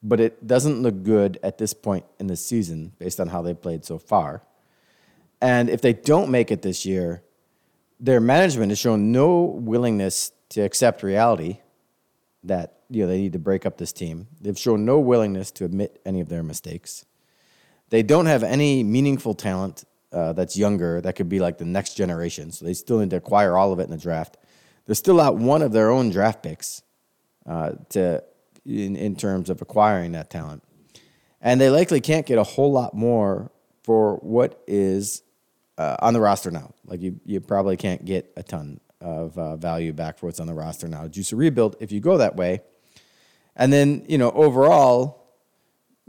but 0.03 0.21
it 0.21 0.47
doesn't 0.47 0.83
look 0.83 1.03
good 1.03 1.39
at 1.43 1.59
this 1.59 1.75
point 1.75 2.05
in 2.19 2.27
the 2.27 2.37
season 2.37 2.93
based 2.99 3.21
on 3.21 3.29
how 3.29 3.43
they 3.43 3.55
played 3.55 3.85
so 3.85 3.99
far. 3.99 4.43
And 5.41 5.69
if 5.69 5.81
they 5.81 5.93
don't 5.93 6.31
make 6.31 6.51
it 6.51 6.63
this 6.63 6.85
year, 6.85 7.23
their 7.99 8.21
management 8.21 8.71
has 8.71 8.79
shown 8.79 9.13
no 9.13 9.43
willingness 9.43 10.33
to 10.51 10.63
accept 10.63 11.03
reality 11.03 11.59
that 12.45 12.79
you 12.89 13.03
know 13.03 13.09
they 13.09 13.19
need 13.19 13.33
to 13.33 13.39
break 13.39 13.67
up 13.67 13.79
this 13.79 13.93
team. 13.93 14.27
They've 14.41 14.59
shown 14.59 14.85
no 14.85 14.99
willingness 14.99 15.51
to 15.53 15.65
admit 15.65 16.01
any 16.05 16.21
of 16.21 16.29
their 16.29 16.43
mistakes. 16.43 17.05
They 17.91 18.03
don't 18.03 18.27
have 18.27 18.43
any 18.43 18.83
meaningful 18.83 19.35
talent 19.35 19.85
uh, 20.13 20.33
that's 20.33 20.57
younger 20.57 21.01
that 21.03 21.15
could 21.15 21.29
be 21.29 21.39
like 21.39 21.59
the 21.59 21.65
next 21.65 21.95
generation. 21.95 22.51
So 22.51 22.65
they 22.65 22.75
still 22.75 22.99
need 22.99 23.11
to 23.11 23.17
acquire 23.17 23.57
all 23.57 23.73
of 23.73 23.79
it 23.79 23.85
in 23.85 23.91
the 23.91 23.99
draft. 23.99 24.37
They're 24.87 24.95
still 24.95 25.21
out 25.21 25.37
one 25.37 25.63
of 25.63 25.73
their 25.73 25.91
own 25.91 26.11
draft 26.11 26.43
picks 26.43 26.83
uh, 27.47 27.73
to 27.91 28.25
in, 28.65 28.97
in 28.97 29.17
terms 29.17 29.51
of 29.51 29.63
acquiring 29.63 30.13
that 30.13 30.31
talent, 30.31 30.63
and 31.41 31.61
they 31.61 31.71
likely 31.71 32.01
can't 32.01 32.27
get 32.27 32.39
a 32.39 32.43
whole 32.43 32.73
lot 32.73 32.95
more 32.95 33.51
for 33.83 34.17
what 34.17 34.63
is 34.67 35.23
uh, 35.79 35.97
on 36.01 36.13
the 36.13 36.21
roster 36.21 36.51
now. 36.51 36.73
Like 36.85 37.01
you, 37.01 37.21
you 37.25 37.41
probably 37.41 37.77
can't 37.77 38.05
get 38.05 38.33
a 38.37 38.43
ton 38.43 38.81
of 39.01 39.39
uh, 39.39 39.57
value 39.57 39.93
back 39.93 40.19
for 40.19 40.27
what's 40.27 40.41
on 40.41 40.47
the 40.47 40.55
roster 40.55 40.89
now. 40.89 41.09
Juice 41.09 41.33
a 41.33 41.37
rebuild 41.37 41.77
if 41.81 41.91
you 41.91 42.01
go 42.01 42.19
that 42.19 42.37
way. 42.37 42.61
And 43.57 43.73
then, 43.73 44.05
you 44.09 44.19
know, 44.19 44.31
overall, 44.33 45.20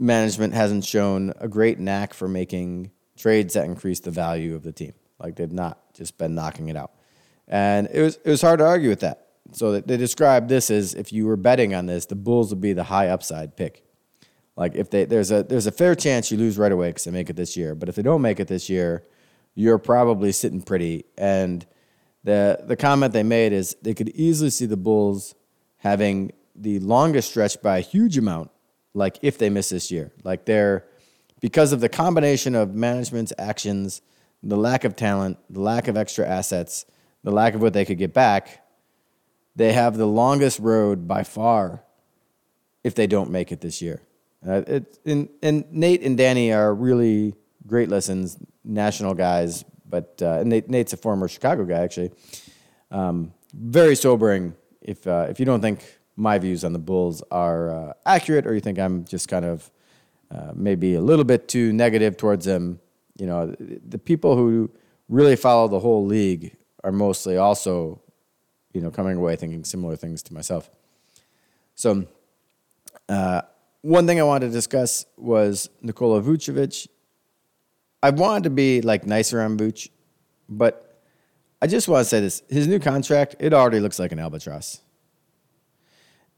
management 0.02 0.54
hasn't 0.54 0.84
shown 0.84 1.32
a 1.38 1.48
great 1.48 1.78
knack 1.78 2.14
for 2.14 2.28
making 2.28 2.90
trades 3.16 3.54
that 3.54 3.64
increase 3.64 4.00
the 4.00 4.10
value 4.10 4.54
of 4.54 4.62
the 4.62 4.72
team. 4.72 4.92
Like 5.18 5.36
they've 5.36 5.52
not 5.52 5.94
just 5.94 6.18
been 6.18 6.34
knocking 6.34 6.68
it 6.68 6.76
out. 6.76 6.92
And 7.48 7.88
it 7.92 8.02
was, 8.02 8.16
it 8.16 8.30
was 8.30 8.40
hard 8.40 8.58
to 8.58 8.66
argue 8.66 8.88
with 8.88 9.00
that. 9.00 9.28
So 9.52 9.80
they 9.80 9.96
described 9.96 10.48
this 10.48 10.70
as 10.70 10.94
if 10.94 11.12
you 11.12 11.26
were 11.26 11.36
betting 11.36 11.74
on 11.74 11.86
this, 11.86 12.06
the 12.06 12.14
Bulls 12.14 12.50
would 12.50 12.60
be 12.60 12.72
the 12.72 12.84
high 12.84 13.08
upside 13.08 13.56
pick. 13.56 13.84
Like 14.56 14.74
if 14.74 14.90
they 14.90 15.04
there's 15.04 15.30
a 15.30 15.42
there's 15.42 15.66
a 15.66 15.72
fair 15.72 15.94
chance 15.94 16.30
you 16.30 16.38
lose 16.38 16.58
right 16.58 16.72
away 16.72 16.90
because 16.90 17.04
they 17.04 17.10
make 17.10 17.30
it 17.30 17.36
this 17.36 17.56
year. 17.56 17.74
But 17.74 17.88
if 17.88 17.94
they 17.94 18.02
don't 18.02 18.22
make 18.22 18.38
it 18.38 18.48
this 18.48 18.68
year, 18.68 19.04
you're 19.54 19.78
probably 19.78 20.32
sitting 20.32 20.62
pretty. 20.62 21.04
And 21.16 21.66
the 22.24 22.62
the 22.64 22.76
comment 22.76 23.12
they 23.12 23.22
made 23.22 23.52
is 23.52 23.76
they 23.82 23.94
could 23.94 24.10
easily 24.10 24.50
see 24.50 24.66
the 24.66 24.76
Bulls 24.76 25.34
having 25.78 26.32
the 26.54 26.78
longest 26.80 27.30
stretch 27.30 27.60
by 27.62 27.78
a 27.78 27.80
huge 27.80 28.18
amount, 28.18 28.50
like 28.94 29.18
if 29.22 29.38
they 29.38 29.50
miss 29.50 29.70
this 29.70 29.90
year. 29.90 30.12
Like 30.24 30.44
they're 30.44 30.84
because 31.40 31.72
of 31.72 31.80
the 31.80 31.88
combination 31.88 32.54
of 32.54 32.74
management's 32.74 33.32
actions, 33.38 34.00
the 34.42 34.56
lack 34.56 34.84
of 34.84 34.96
talent, 34.96 35.38
the 35.50 35.60
lack 35.60 35.88
of 35.88 35.96
extra 35.96 36.26
assets, 36.26 36.86
the 37.24 37.32
lack 37.32 37.54
of 37.54 37.60
what 37.60 37.72
they 37.72 37.84
could 37.84 37.98
get 37.98 38.14
back, 38.14 38.64
they 39.54 39.72
have 39.72 39.96
the 39.96 40.06
longest 40.06 40.58
road 40.58 41.06
by 41.06 41.24
far 41.24 41.82
if 42.84 42.94
they 42.94 43.06
don't 43.06 43.30
make 43.30 43.52
it 43.52 43.60
this 43.60 43.82
year. 43.82 44.00
Uh, 44.46 44.62
it, 44.66 44.98
and, 45.04 45.28
and 45.42 45.64
Nate 45.72 46.02
and 46.02 46.16
Danny 46.16 46.52
are 46.52 46.74
really 46.74 47.34
great 47.66 47.88
lessons, 47.88 48.38
national 48.64 49.14
guys, 49.14 49.64
but 49.88 50.20
uh, 50.22 50.42
Nate, 50.42 50.68
Nate's 50.68 50.92
a 50.92 50.96
former 50.96 51.28
Chicago 51.28 51.64
guy 51.64 51.80
actually. 51.80 52.10
Um, 52.90 53.32
very 53.54 53.94
sobering. 53.94 54.54
If 54.80 55.06
uh, 55.06 55.26
if 55.28 55.38
you 55.38 55.46
don't 55.46 55.60
think 55.60 55.84
my 56.16 56.38
views 56.38 56.64
on 56.64 56.72
the 56.72 56.78
Bulls 56.78 57.22
are 57.30 57.70
uh, 57.70 57.92
accurate, 58.06 58.46
or 58.46 58.54
you 58.54 58.60
think 58.60 58.78
I'm 58.78 59.04
just 59.04 59.28
kind 59.28 59.44
of 59.44 59.70
uh, 60.30 60.52
maybe 60.54 60.94
a 60.94 61.00
little 61.00 61.24
bit 61.24 61.48
too 61.48 61.72
negative 61.72 62.16
towards 62.16 62.44
them. 62.44 62.80
You 63.18 63.26
know, 63.26 63.54
the, 63.58 63.98
people 63.98 64.36
who 64.36 64.70
really 65.08 65.36
follow 65.36 65.68
the 65.68 65.80
whole 65.80 66.06
league 66.06 66.56
are 66.82 66.92
mostly 66.92 67.36
also, 67.36 68.00
you 68.72 68.80
know, 68.80 68.90
coming 68.90 69.16
away 69.16 69.36
thinking 69.36 69.64
similar 69.64 69.96
things 69.96 70.22
to 70.24 70.34
myself. 70.34 70.70
So, 71.74 72.06
uh, 73.08 73.42
one 73.82 74.06
thing 74.06 74.20
I 74.20 74.22
wanted 74.22 74.46
to 74.46 74.52
discuss 74.52 75.04
was 75.16 75.68
Nikola 75.82 76.22
Vucevic. 76.22 76.88
I 78.02 78.10
wanted 78.10 78.44
to 78.44 78.50
be 78.50 78.80
like 78.80 79.06
nicer 79.06 79.40
on 79.40 79.58
Vooch, 79.58 79.88
but 80.48 81.02
I 81.60 81.66
just 81.66 81.88
want 81.88 82.04
to 82.04 82.08
say 82.08 82.20
this: 82.20 82.42
his 82.48 82.66
new 82.66 82.78
contract 82.78 83.36
it 83.38 83.52
already 83.52 83.80
looks 83.80 83.98
like 83.98 84.12
an 84.12 84.18
albatross, 84.18 84.80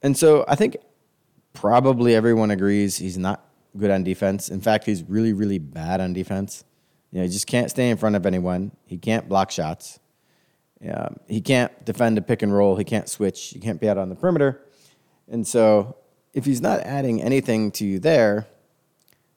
and 0.04 0.16
so 0.16 0.44
I 0.46 0.54
think 0.54 0.76
probably 1.54 2.14
everyone 2.14 2.50
agrees 2.50 2.99
he's 2.99 3.16
not 3.16 3.42
good 3.75 3.90
on 3.90 4.04
defense. 4.04 4.50
In 4.50 4.61
fact, 4.61 4.84
he's 4.84 5.02
really, 5.02 5.32
really 5.32 5.58
bad 5.58 6.02
on 6.02 6.12
defense. 6.12 6.62
You 7.11 7.20
know, 7.20 7.25
he 7.25 7.30
just 7.30 7.46
can't 7.46 7.70
stay 7.70 7.88
in 7.88 7.96
front 7.96 8.14
of 8.14 8.26
anyone. 8.26 8.73
He 8.84 8.99
can't 8.99 9.26
block 9.30 9.50
shots. 9.50 9.99
Um, 10.87 11.16
he 11.26 11.40
can't 11.40 11.84
defend 11.87 12.18
a 12.18 12.23
pick 12.23 12.42
and 12.42 12.54
roll. 12.54 12.76
He 12.76 12.84
can't 12.84 13.08
switch. 13.08 13.50
He 13.54 13.58
can't 13.58 13.80
be 13.80 13.88
out 13.88 13.96
on 13.96 14.11
the 14.11 14.14
perimeter. 14.14 14.61
And 15.26 15.46
so, 15.46 15.96
if 16.34 16.44
he's 16.44 16.61
not 16.61 16.80
adding 16.80 17.23
anything 17.23 17.70
to 17.73 17.87
you 17.87 17.99
there, 17.99 18.46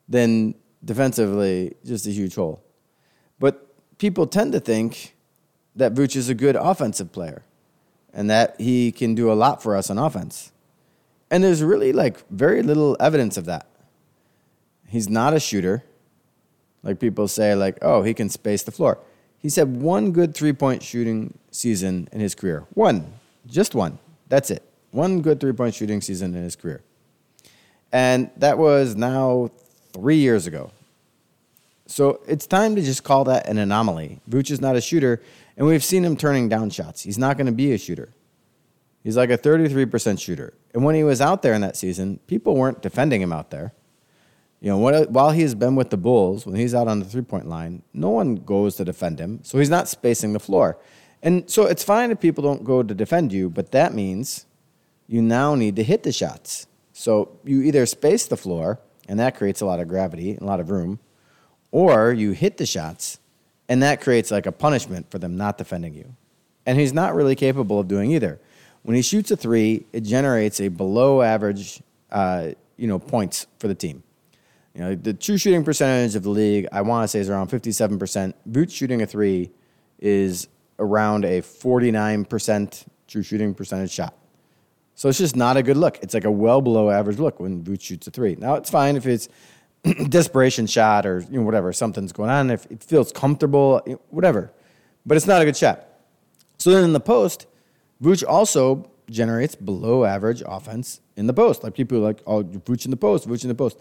then 0.10 0.56
defensively, 0.84 1.78
just 1.86 2.06
a 2.08 2.12
huge 2.12 2.36
hole. 2.36 2.62
But 3.40 3.98
people 4.00 4.28
tend 4.28 4.52
to 4.52 4.60
think 4.60 5.16
that 5.78 5.94
Vooch 5.94 6.18
is 6.18 6.28
a 6.28 6.36
good 6.36 6.58
offensive 6.58 7.14
player 7.14 7.44
and 8.14 8.30
that 8.30 8.60
he 8.60 8.92
can 8.92 9.16
do 9.16 9.32
a 9.32 9.36
lot 9.36 9.62
for 9.62 9.78
us 9.78 9.90
on 9.90 9.98
offense. 9.98 10.52
And 11.30 11.44
there's 11.44 11.62
really 11.62 11.92
like 11.92 12.28
very 12.30 12.64
little 12.64 12.96
evidence 13.00 13.38
of 13.38 13.46
that. 13.46 13.68
He's 14.88 15.10
not 15.10 15.34
a 15.34 15.40
shooter. 15.40 15.84
Like 16.84 17.00
people 17.00 17.28
say, 17.28 17.54
like, 17.56 17.78
oh, 17.82 18.04
he 18.04 18.14
can 18.14 18.30
space 18.30 18.64
the 18.64 18.72
floor. 18.72 19.00
He's 19.40 19.56
had 19.56 19.82
one 19.82 20.12
good 20.12 20.34
three 20.34 20.54
point 20.54 20.84
shooting 20.84 21.38
season 21.52 22.08
in 22.12 22.20
his 22.20 22.34
career. 22.34 22.66
One, 22.74 23.14
just 23.46 23.76
one. 23.76 24.00
That's 24.30 24.52
it. 24.52 24.64
One 24.92 25.22
good 25.22 25.40
three 25.40 25.54
point 25.54 25.76
shooting 25.76 26.02
season 26.02 26.36
in 26.36 26.44
his 26.44 26.56
career. 26.56 26.82
And 27.92 28.30
that 28.38 28.58
was 28.58 28.96
now 28.96 29.52
three 29.94 30.18
years 30.18 30.48
ago. 30.48 30.72
So 31.88 32.20
it's 32.28 32.46
time 32.46 32.76
to 32.76 32.82
just 32.82 33.04
call 33.04 33.24
that 33.26 33.48
an 33.48 33.58
anomaly. 33.58 34.20
Vooch 34.30 34.52
is 34.52 34.60
not 34.60 34.76
a 34.76 34.82
shooter, 34.82 35.22
and 35.56 35.66
we've 35.66 35.84
seen 35.84 36.04
him 36.04 36.18
turning 36.18 36.50
down 36.50 36.70
shots. 36.70 37.02
He's 37.02 37.18
not 37.18 37.38
going 37.38 37.46
to 37.46 37.54
be 37.54 37.72
a 37.72 37.78
shooter. 37.78 38.10
He's 39.08 39.16
like 39.16 39.30
a 39.30 39.38
33% 39.38 40.20
shooter. 40.20 40.54
And 40.74 40.84
when 40.84 40.94
he 40.94 41.02
was 41.02 41.22
out 41.22 41.42
there 41.42 41.54
in 41.54 41.62
that 41.62 41.78
season, 41.78 42.20
people 42.28 42.58
weren't 42.58 42.82
defending 42.82 43.22
him 43.22 43.32
out 43.32 43.52
there. 43.52 43.72
You 44.60 44.72
know, 44.72 45.06
while 45.08 45.32
he's 45.32 45.56
been 45.56 45.78
with 45.78 45.92
the 45.92 45.96
Bulls, 45.96 46.46
when 46.46 46.58
he's 46.58 46.76
out 46.76 46.90
on 46.90 47.00
the 47.00 47.06
three 47.06 47.22
point 47.22 47.48
line, 47.48 47.84
no 47.94 48.10
one 48.10 48.36
goes 48.36 48.76
to 48.76 48.84
defend 48.84 49.18
him. 49.18 49.40
So 49.44 49.60
he's 49.60 49.70
not 49.70 49.88
spacing 49.88 50.34
the 50.34 50.42
floor. 50.42 50.78
And 51.24 51.50
so 51.50 51.68
it's 51.68 51.86
fine 51.86 52.12
if 52.12 52.20
people 52.20 52.44
don't 52.44 52.66
go 52.66 52.84
to 52.84 52.94
defend 52.94 53.32
you, 53.32 53.50
but 53.50 53.72
that 53.72 53.94
means 53.94 54.46
you 55.08 55.22
now 55.22 55.56
need 55.56 55.78
to 55.78 55.84
hit 55.84 56.04
the 56.04 56.12
shots. 56.12 56.68
So 56.92 57.40
you 57.46 57.62
either 57.62 57.86
space 57.86 58.26
the 58.26 58.36
floor, 58.36 58.82
and 59.08 59.18
that 59.22 59.38
creates 59.38 59.62
a 59.62 59.66
lot 59.66 59.80
of 59.80 59.88
gravity 59.88 60.32
and 60.32 60.42
a 60.42 60.46
lot 60.46 60.60
of 60.60 60.70
room, 60.70 61.00
or 61.72 62.12
you 62.12 62.32
hit 62.32 62.58
the 62.58 62.66
shots, 62.66 63.20
and 63.70 63.82
that 63.82 64.02
creates 64.02 64.32
like 64.32 64.46
a 64.46 64.52
punishment 64.52 65.10
for 65.10 65.18
them 65.18 65.38
not 65.38 65.58
defending 65.58 65.94
you. 65.94 66.14
And 66.66 66.78
he's 66.78 66.92
not 66.92 67.16
really 67.16 67.38
capable 67.38 67.80
of 67.80 67.88
doing 67.88 68.12
either. 68.12 68.42
When 68.88 68.96
he 68.96 69.02
shoots 69.02 69.32
a 69.32 69.36
three, 69.36 69.86
it 69.92 70.06
generates 70.06 70.62
a 70.62 70.70
below 70.70 71.22
average, 71.22 71.84
uh, 72.10 72.52
you 72.78 72.88
know, 72.88 73.00
points 73.00 73.46
for 73.60 73.68
the 73.68 73.76
team. 73.76 74.02
You 74.74 74.80
know, 74.80 74.96
the 74.96 75.14
true 75.14 75.38
shooting 75.38 75.66
percentage 75.66 76.16
of 76.16 76.24
the 76.24 76.30
league, 76.30 76.70
I 76.72 76.84
want 76.84 77.04
to 77.04 77.10
say, 77.10 77.20
is 77.20 77.30
around 77.30 77.50
57%. 77.50 78.34
Vooch 78.50 78.72
shooting 78.72 79.02
a 79.02 79.06
three 79.06 79.52
is 80.00 80.48
around 80.80 81.26
a 81.26 81.42
49% 81.42 82.86
true 83.10 83.24
shooting 83.24 83.54
percentage 83.54 83.92
shot. 83.92 84.14
So 84.96 85.10
it's 85.10 85.18
just 85.18 85.36
not 85.36 85.58
a 85.58 85.64
good 85.64 85.76
look. 85.76 86.00
It's 86.02 86.14
like 86.14 86.24
a 86.24 86.32
well 86.32 86.62
below 86.62 86.90
average 86.90 87.20
look 87.20 87.42
when 87.42 87.62
Vooch 87.66 87.82
shoots 87.82 88.08
a 88.08 88.12
three. 88.12 88.38
Now 88.40 88.54
it's 88.54 88.70
fine 88.70 88.96
if 88.96 89.06
it's 89.06 89.28
desperation 90.08 90.66
shot 90.66 91.06
or 91.06 91.26
you 91.30 91.40
know 91.40 91.46
whatever 91.46 91.74
something's 91.74 92.14
going 92.14 92.30
on. 92.30 92.52
If 92.52 92.66
it 92.68 92.86
feels 92.86 93.12
comfortable, 93.12 93.82
whatever, 94.12 94.54
but 95.06 95.18
it's 95.18 95.28
not 95.28 95.42
a 95.42 95.46
good 95.46 95.58
shot. 95.58 95.86
So 96.58 96.72
then 96.72 96.86
in 96.86 96.94
the 96.94 97.02
post, 97.02 97.48
Vooch 98.02 98.24
also 98.28 98.90
generates 99.10 99.56
below 99.56 100.06
average 100.06 100.44
offense 100.46 101.02
in 101.16 101.28
the 101.28 101.34
post. 101.34 101.64
Like 101.64 101.74
people 101.74 102.00
like, 102.00 102.22
oh, 102.28 102.44
Vooch 102.44 102.86
in 102.86 102.92
the 102.92 102.98
post, 102.98 103.28
Vooch 103.28 103.44
in 103.44 103.50
the 103.50 103.56
post. 103.56 103.80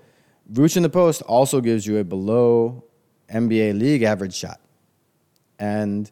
Vooch 0.53 0.77
in 0.77 0.83
the 0.83 0.89
post 0.89 1.23
also 1.23 1.61
gives 1.61 1.87
you 1.87 1.99
a 1.99 2.05
below 2.05 2.85
NBA 3.29 3.79
league 3.79 4.03
average 4.03 4.35
shot. 4.35 4.61
And 5.59 6.11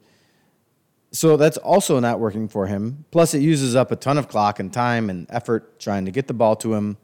so 1.13 1.37
that's 1.37 1.57
also 1.59 2.01
not 2.01 2.19
working 2.19 2.49
for 2.49 2.67
him. 2.67 3.05
Plus, 3.11 3.35
it 3.35 3.41
uses 3.41 3.77
up 3.77 3.93
a 3.93 3.97
ton 3.97 4.19
of 4.19 4.29
clock 4.29 4.59
and 4.59 4.73
time 4.73 5.11
and 5.11 5.27
effort 5.31 5.79
trying 5.79 6.05
to 6.07 6.11
get 6.11 6.27
the 6.27 6.35
ball 6.35 6.57
to 6.57 6.75
him. 6.75 6.97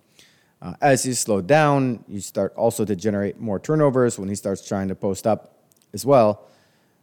Uh, 0.61 0.75
as 0.81 1.05
he's 1.05 1.19
slowed 1.19 1.47
down, 1.47 2.05
you 2.09 2.21
start 2.21 2.53
also 2.55 2.85
to 2.85 2.97
generate 2.97 3.39
more 3.39 3.59
turnovers 3.59 4.19
when 4.19 4.29
he 4.29 4.35
starts 4.35 4.67
trying 4.67 4.89
to 4.89 4.95
post 4.95 5.27
up 5.27 5.65
as 5.95 6.05
well. 6.05 6.47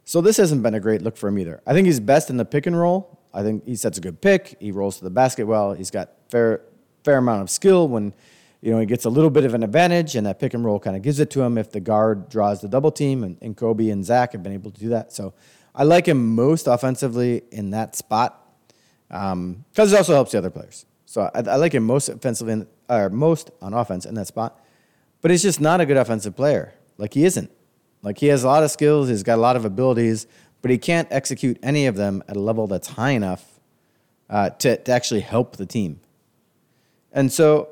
So 0.04 0.20
this 0.20 0.36
hasn't 0.36 0.62
been 0.62 0.74
a 0.74 0.80
great 0.80 1.02
look 1.02 1.16
for 1.16 1.28
him 1.28 1.38
either. 1.38 1.60
I 1.66 1.72
think 1.72 1.86
he's 1.86 1.98
best 1.98 2.30
in 2.30 2.36
the 2.36 2.44
pick 2.44 2.66
and 2.66 2.78
roll. 2.78 3.17
I 3.32 3.42
think 3.42 3.66
he 3.66 3.76
sets 3.76 3.98
a 3.98 4.00
good 4.00 4.20
pick. 4.20 4.56
He 4.60 4.72
rolls 4.72 4.98
to 4.98 5.04
the 5.04 5.10
basket 5.10 5.46
well. 5.46 5.74
He's 5.74 5.90
got 5.90 6.10
fair 6.28 6.62
fair 7.04 7.18
amount 7.18 7.42
of 7.42 7.50
skill 7.50 7.88
when 7.88 8.12
you 8.60 8.72
know, 8.72 8.80
he 8.80 8.86
gets 8.86 9.04
a 9.04 9.10
little 9.10 9.30
bit 9.30 9.44
of 9.44 9.54
an 9.54 9.62
advantage, 9.62 10.16
and 10.16 10.26
that 10.26 10.40
pick 10.40 10.52
and 10.52 10.64
roll 10.64 10.80
kind 10.80 10.96
of 10.96 11.02
gives 11.02 11.20
it 11.20 11.30
to 11.30 11.42
him 11.42 11.58
if 11.58 11.70
the 11.70 11.80
guard 11.80 12.28
draws 12.28 12.60
the 12.60 12.68
double 12.68 12.90
team, 12.90 13.22
and, 13.22 13.38
and 13.40 13.56
Coby 13.56 13.92
and 13.92 14.04
Zach 14.04 14.32
have 14.32 14.42
been 14.42 14.52
able 14.52 14.70
to 14.70 14.80
do 14.80 14.88
that. 14.88 15.12
So 15.12 15.32
I 15.74 15.84
like 15.84 16.06
him 16.06 16.34
most 16.34 16.66
offensively 16.66 17.42
in 17.52 17.70
that 17.70 17.94
spot 17.94 18.44
because 19.08 19.32
um, 19.32 19.64
it 19.76 19.94
also 19.94 20.12
helps 20.12 20.32
the 20.32 20.38
other 20.38 20.50
players. 20.50 20.86
So 21.06 21.30
I, 21.34 21.38
I 21.38 21.56
like 21.56 21.72
him 21.72 21.84
most 21.84 22.08
offensively, 22.08 22.66
or 22.88 23.10
most 23.10 23.50
on 23.62 23.74
offense 23.74 24.04
in 24.04 24.14
that 24.14 24.26
spot. 24.26 24.60
But 25.20 25.30
he's 25.30 25.42
just 25.42 25.60
not 25.60 25.80
a 25.80 25.86
good 25.86 25.96
offensive 25.96 26.36
player. 26.36 26.74
Like 26.96 27.14
he 27.14 27.24
isn't. 27.24 27.50
Like 28.02 28.18
he 28.18 28.26
has 28.26 28.44
a 28.44 28.46
lot 28.48 28.62
of 28.62 28.70
skills, 28.70 29.08
he's 29.08 29.22
got 29.22 29.38
a 29.38 29.40
lot 29.40 29.56
of 29.56 29.64
abilities, 29.64 30.26
but 30.62 30.70
he 30.70 30.78
can't 30.78 31.08
execute 31.10 31.58
any 31.62 31.86
of 31.86 31.96
them 31.96 32.22
at 32.28 32.36
a 32.36 32.40
level 32.40 32.66
that's 32.66 32.88
high 32.88 33.10
enough 33.10 33.60
uh, 34.30 34.50
to, 34.50 34.76
to 34.76 34.92
actually 34.92 35.20
help 35.20 35.56
the 35.56 35.66
team. 35.66 36.00
And 37.12 37.32
so 37.32 37.68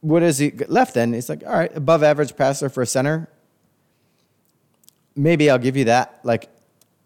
what 0.00 0.22
is 0.22 0.38
he 0.38 0.50
left 0.68 0.94
then? 0.94 1.14
It's 1.14 1.28
like, 1.28 1.42
all 1.46 1.52
right, 1.52 1.74
above 1.76 2.02
average 2.02 2.36
passer 2.36 2.68
for 2.68 2.82
a 2.82 2.86
center. 2.86 3.28
Maybe 5.14 5.50
I'll 5.50 5.58
give 5.58 5.76
you 5.76 5.84
that. 5.84 6.20
Like, 6.22 6.48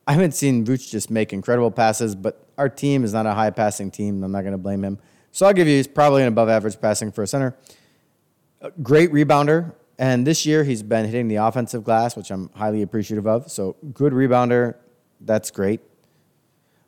I 0.07 0.13
haven't 0.13 0.33
seen 0.33 0.65
Vooch 0.65 0.91
just 0.91 1.11
make 1.11 1.33
incredible 1.33 1.71
passes, 1.71 2.15
but 2.15 2.47
our 2.57 2.69
team 2.69 3.05
is 3.05 3.13
not 3.13 3.27
a 3.27 3.35
high 3.35 3.51
passing 3.51 3.91
team. 3.91 4.23
I'm 4.23 4.33
not 4.33 4.43
going 4.43 4.53
to 4.53 4.59
blame 4.59 4.85
him. 4.85 4.99
So 5.33 5.47
I'll 5.47 5.53
give 5.53 5.67
you 5.67 5.77
he's 5.77 5.87
probably 5.87 6.23
an 6.23 6.29
above 6.29 6.49
average 6.49 6.81
passing 6.81 7.13
for 7.13 7.23
a 7.23 7.27
center. 7.27 7.57
A 8.63 8.71
great 8.83 9.13
rebounder. 9.13 9.75
And 9.99 10.27
this 10.27 10.47
year 10.47 10.65
he's 10.65 10.83
been 10.83 11.07
hitting 11.07 11.29
the 11.29 11.37
offensive 11.37 11.85
glass, 11.85 12.17
which 12.17 12.31
I'm 12.31 12.51
highly 12.55 12.83
appreciative 12.83 13.27
of. 13.27 13.51
So 13.51 13.77
good 13.93 14.13
rebounder. 14.13 14.77
That's 15.27 15.51
great. 15.51 15.81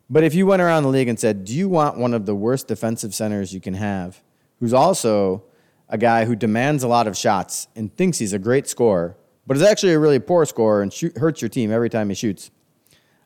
But 0.09 0.23
if 0.23 0.33
you 0.33 0.47
went 0.47 0.63
around 0.63 0.83
the 0.83 0.89
league 0.89 1.07
and 1.07 1.19
said, 1.19 1.45
do 1.45 1.53
you 1.53 1.69
want 1.69 1.97
one 1.97 2.15
of 2.15 2.25
the 2.25 2.33
worst 2.33 2.67
defensive 2.67 3.13
centers 3.13 3.53
you 3.53 3.61
can 3.61 3.75
have, 3.75 4.21
who's 4.59 4.73
also 4.73 5.43
a 5.87 5.97
guy 5.97 6.25
who 6.25 6.35
demands 6.35 6.81
a 6.81 6.87
lot 6.87 7.05
of 7.05 7.15
shots 7.15 7.67
and 7.75 7.95
thinks 7.95 8.17
he's 8.17 8.33
a 8.33 8.39
great 8.39 8.67
scorer, 8.67 9.15
but 9.45 9.55
is 9.55 9.61
actually 9.61 9.93
a 9.93 9.99
really 9.99 10.19
poor 10.19 10.45
scorer 10.45 10.81
and 10.81 10.91
shoot, 10.91 11.15
hurts 11.17 11.41
your 11.41 11.49
team 11.49 11.71
every 11.71 11.89
time 11.89 12.09
he 12.09 12.15
shoots. 12.15 12.49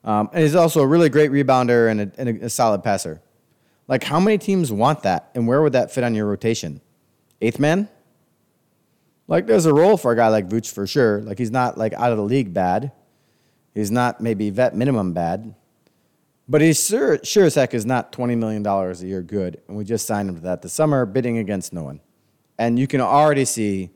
Um, 0.03 0.29
and 0.33 0.43
he's 0.43 0.55
also 0.55 0.81
a 0.81 0.87
really 0.87 1.07
great 1.07 1.31
rebounder 1.31 1.89
and, 1.89 2.01
a, 2.01 2.11
and 2.17 2.29
a, 2.29 2.45
a 2.45 2.49
solid 2.49 2.83
passer. 2.83 3.21
Like, 3.87 4.03
how 4.03 4.19
many 4.19 4.37
teams 4.37 4.71
want 4.71 5.03
that, 5.03 5.29
and 5.35 5.47
where 5.47 5.61
would 5.61 5.73
that 5.73 5.91
fit 5.91 6.03
on 6.03 6.15
your 6.15 6.25
rotation? 6.25 6.81
Eighth 7.41 7.59
man? 7.59 7.87
Like, 9.27 9.47
there's 9.47 9.65
a 9.65 9.73
role 9.73 9.95
for 9.95 10.11
a 10.11 10.15
guy 10.15 10.27
like 10.27 10.49
Vooch 10.49 10.73
for 10.73 10.87
sure. 10.87 11.21
Like, 11.21 11.37
he's 11.37 11.51
not 11.51 11.77
like 11.77 11.93
out 11.93 12.11
of 12.11 12.17
the 12.17 12.23
league 12.23 12.53
bad. 12.53 12.91
He's 13.73 13.91
not 13.91 14.21
maybe 14.21 14.49
vet 14.49 14.75
minimum 14.75 15.13
bad, 15.13 15.55
but 16.47 16.61
he's 16.61 16.85
sure, 16.85 17.19
sure 17.23 17.45
as 17.45 17.55
heck 17.55 17.73
is 17.73 17.85
not 17.85 18.11
$20 18.11 18.37
million 18.37 18.65
a 18.65 18.93
year 19.05 19.21
good. 19.21 19.61
And 19.67 19.77
we 19.77 19.83
just 19.83 20.05
signed 20.05 20.29
him 20.29 20.35
to 20.35 20.41
that 20.41 20.61
this 20.61 20.73
summer, 20.73 21.05
bidding 21.05 21.37
against 21.37 21.73
no 21.73 21.83
one. 21.83 21.99
And 22.57 22.77
you 22.77 22.87
can 22.87 23.01
already 23.01 23.45
see 23.45 23.89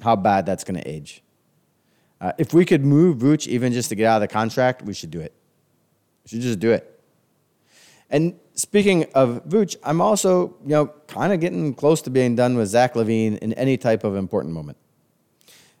how 0.00 0.16
bad 0.16 0.46
that's 0.46 0.64
going 0.64 0.80
to 0.80 0.88
age. 0.88 1.22
Uh, 2.20 2.32
if 2.38 2.52
we 2.52 2.64
could 2.64 2.84
move 2.84 3.18
Vooch 3.18 3.46
even 3.46 3.72
just 3.72 3.90
to 3.90 3.94
get 3.94 4.06
out 4.06 4.16
of 4.16 4.28
the 4.28 4.32
contract, 4.32 4.82
we 4.82 4.92
should 4.92 5.10
do 5.10 5.20
it. 5.20 5.32
We 6.24 6.30
should 6.30 6.40
just 6.40 6.58
do 6.58 6.72
it. 6.72 7.00
And 8.10 8.38
speaking 8.54 9.04
of 9.14 9.44
Vooch, 9.44 9.76
I'm 9.84 10.00
also, 10.00 10.56
you 10.62 10.70
know, 10.70 10.86
kind 11.06 11.32
of 11.32 11.40
getting 11.40 11.74
close 11.74 12.02
to 12.02 12.10
being 12.10 12.34
done 12.34 12.56
with 12.56 12.68
Zach 12.68 12.94
LaVine 12.94 13.38
in 13.38 13.52
any 13.52 13.76
type 13.76 14.02
of 14.02 14.16
important 14.16 14.54
moment. 14.54 14.78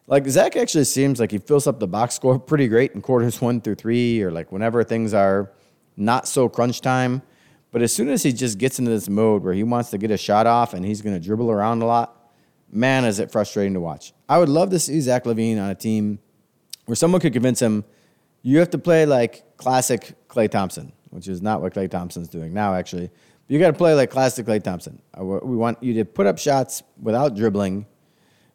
Like 0.08 0.26
Zach 0.26 0.56
actually 0.56 0.84
seems 0.84 1.20
like 1.20 1.30
he 1.30 1.38
fills 1.38 1.66
up 1.66 1.78
the 1.78 1.86
box 1.86 2.14
score 2.14 2.38
pretty 2.38 2.66
great 2.66 2.92
in 2.92 3.02
quarters 3.02 3.40
one 3.42 3.60
through 3.60 3.74
three, 3.74 4.22
or 4.22 4.30
like 4.30 4.50
whenever 4.50 4.82
things 4.82 5.12
are 5.12 5.52
not 5.98 6.26
so 6.26 6.48
crunch 6.48 6.80
time. 6.80 7.20
But 7.70 7.82
as 7.82 7.92
soon 7.92 8.08
as 8.08 8.22
he 8.22 8.32
just 8.32 8.56
gets 8.56 8.78
into 8.78 8.90
this 8.90 9.10
mode 9.10 9.44
where 9.44 9.52
he 9.52 9.62
wants 9.62 9.90
to 9.90 9.98
get 9.98 10.10
a 10.10 10.16
shot 10.16 10.46
off 10.46 10.72
and 10.72 10.82
he's 10.82 11.02
going 11.02 11.14
to 11.14 11.20
dribble 11.20 11.50
around 11.50 11.82
a 11.82 11.84
lot, 11.84 12.32
man, 12.72 13.04
is 13.04 13.18
it 13.18 13.30
frustrating 13.30 13.74
to 13.74 13.80
watch. 13.80 14.14
I 14.30 14.38
would 14.38 14.48
love 14.48 14.70
to 14.70 14.78
see 14.78 14.98
Zach 15.02 15.24
LaVine 15.24 15.62
on 15.62 15.68
a 15.68 15.74
team 15.74 16.18
where 16.86 16.96
someone 16.96 17.20
could 17.20 17.34
convince 17.34 17.60
him 17.60 17.84
you 18.40 18.60
have 18.60 18.70
to 18.70 18.78
play 18.78 19.04
like 19.04 19.58
classic 19.58 20.14
Klay 20.28 20.50
Thompson, 20.50 20.94
which 21.10 21.28
is 21.28 21.42
not 21.42 21.60
what 21.60 21.74
Klay 21.74 21.90
Thompson's 21.90 22.28
doing 22.28 22.54
now, 22.54 22.72
actually. 22.72 23.08
But 23.08 23.54
you 23.54 23.58
got 23.58 23.72
to 23.72 23.76
play 23.76 23.92
like 23.92 24.08
classic 24.08 24.46
Klay 24.46 24.62
Thompson. 24.62 25.02
We 25.18 25.56
want 25.56 25.82
you 25.82 25.92
to 25.94 26.06
put 26.06 26.26
up 26.26 26.38
shots 26.38 26.82
without 26.98 27.36
dribbling. 27.36 27.84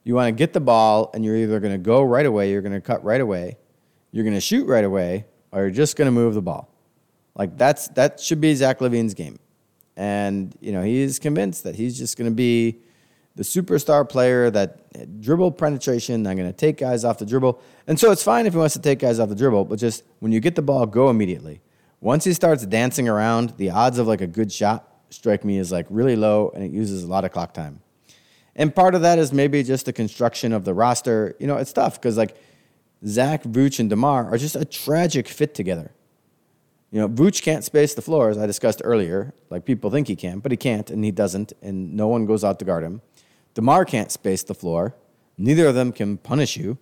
You 0.04 0.16
want 0.16 0.28
to 0.28 0.32
get 0.32 0.54
the 0.54 0.60
ball, 0.60 1.12
and 1.14 1.24
you're 1.24 1.36
either 1.36 1.60
going 1.60 1.74
to 1.74 1.78
go 1.78 2.04
right 2.04 2.26
away, 2.26 2.52
you're 2.52 2.62
going 2.62 2.74
to 2.74 2.82
cut 2.82 3.04
right 3.04 3.22
away, 3.22 3.58
you're 4.12 4.24
going 4.24 4.36
to 4.36 4.42
shoot 4.42 4.68
right 4.68 4.84
away, 4.84 5.26
or 5.52 5.62
you're 5.62 5.72
just 5.72 5.96
going 5.96 6.08
to 6.08 6.12
move 6.12 6.34
the 6.34 6.42
ball. 6.42 6.70
Like 7.36 7.58
that's 7.58 7.88
that 7.90 8.20
should 8.20 8.42
be 8.42 8.54
Zach 8.54 8.80
LaVine's 8.80 9.14
game, 9.14 9.40
and 9.96 10.56
you 10.60 10.72
know 10.72 10.84
he 10.84 11.02
is 11.02 11.18
convinced 11.20 11.64
that 11.64 11.76
he's 11.76 11.98
just 11.98 12.18
going 12.18 12.30
to 12.30 12.36
be 12.36 12.80
the 13.36 13.44
superstar 13.44 14.08
player 14.08 14.52
that 14.52 14.86
eh, 14.94 15.06
dribble 15.20 15.54
penetration. 15.54 16.28
I'm 16.28 16.38
going 16.38 16.50
to 16.50 16.56
take 16.56 16.78
guys 16.78 17.04
off 17.04 17.18
the 17.18 17.26
dribble, 17.26 17.60
and 17.88 18.00
so 18.00 18.12
it's 18.12 18.24
fine 18.24 18.46
if 18.46 18.54
he 18.54 18.60
wants 18.60 18.74
to 18.74 18.82
take 18.82 19.00
guys 19.00 19.20
off 19.20 19.30
the 19.30 19.36
dribble, 19.36 19.66
but 19.66 19.80
just 19.80 20.04
when 20.20 20.32
you 20.32 20.40
get 20.40 20.56
the 20.56 20.62
ball, 20.62 20.86
go 20.86 21.10
immediately. 21.10 21.62
Once 22.02 22.26
he 22.26 22.34
starts 22.34 22.66
dancing 22.66 23.08
around, 23.08 23.56
the 23.58 23.70
odds 23.70 23.98
of 23.98 24.08
like 24.08 24.22
a 24.22 24.28
good 24.28 24.52
shot 24.52 24.94
strike 25.10 25.46
me 25.46 25.58
as 25.58 25.72
like 25.72 25.88
really 25.90 26.16
low, 26.16 26.52
and 26.54 26.64
it 26.64 26.72
uses 26.72 27.04
a 27.04 27.08
lot 27.08 27.26
of 27.26 27.32
clock 27.32 27.54
time. 27.54 27.82
And 28.56 28.74
part 28.74 28.96
of 28.96 29.02
that 29.02 29.18
is 29.20 29.34
maybe 29.34 29.64
just 29.64 29.86
the 29.86 29.94
construction 29.94 30.54
of 30.54 30.66
the 30.66 30.74
roster. 30.74 31.36
You 31.40 31.48
know, 31.48 31.58
it's 31.58 31.74
tough 31.74 32.00
because 32.00 32.18
like 32.18 32.38
Zach, 33.06 33.44
Vooch, 33.44 33.80
and 33.80 33.90
DeMar 33.90 34.32
are 34.32 34.38
just 34.38 34.56
a 34.56 34.66
tragic 34.66 35.28
fit 35.28 35.56
together. 35.56 35.92
You 36.92 37.00
know, 37.00 37.10
Vooch 37.10 37.42
can't 37.42 37.64
space 37.64 37.96
the 37.96 38.04
floor, 38.04 38.30
as 38.30 38.38
I 38.38 38.46
discussed 38.46 38.82
earlier. 38.84 39.34
Like 39.50 39.66
people 39.66 39.90
think 39.90 40.08
he 40.08 40.16
can, 40.16 40.40
but 40.40 40.52
he 40.52 40.58
can't, 40.58 40.90
and 40.92 41.04
he 41.04 41.12
doesn't, 41.12 41.54
and 41.62 41.96
no 41.96 42.08
one 42.08 42.28
goes 42.28 42.44
out 42.44 42.60
to 42.60 42.66
guard 42.66 42.84
him. 42.84 43.02
DeMar 43.56 43.86
can't 43.86 44.12
space 44.12 44.44
the 44.44 44.54
floor. 44.54 44.96
Neither 45.38 45.66
of 45.68 45.76
them 45.76 45.92
can 45.92 46.18
punish 46.18 46.56
you. 46.56 46.78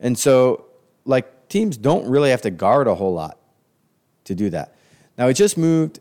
And 0.00 0.18
so, 0.18 0.66
like, 1.04 1.48
teams 1.48 1.76
don't 1.76 2.08
really 2.08 2.30
have 2.30 2.42
to 2.42 2.50
guard 2.50 2.86
a 2.86 2.94
whole 2.94 3.12
lot 3.12 3.38
to 4.24 4.34
do 4.34 4.50
that. 4.50 4.74
Now, 5.18 5.28
he 5.28 5.34
just 5.34 5.58
moved 5.58 6.00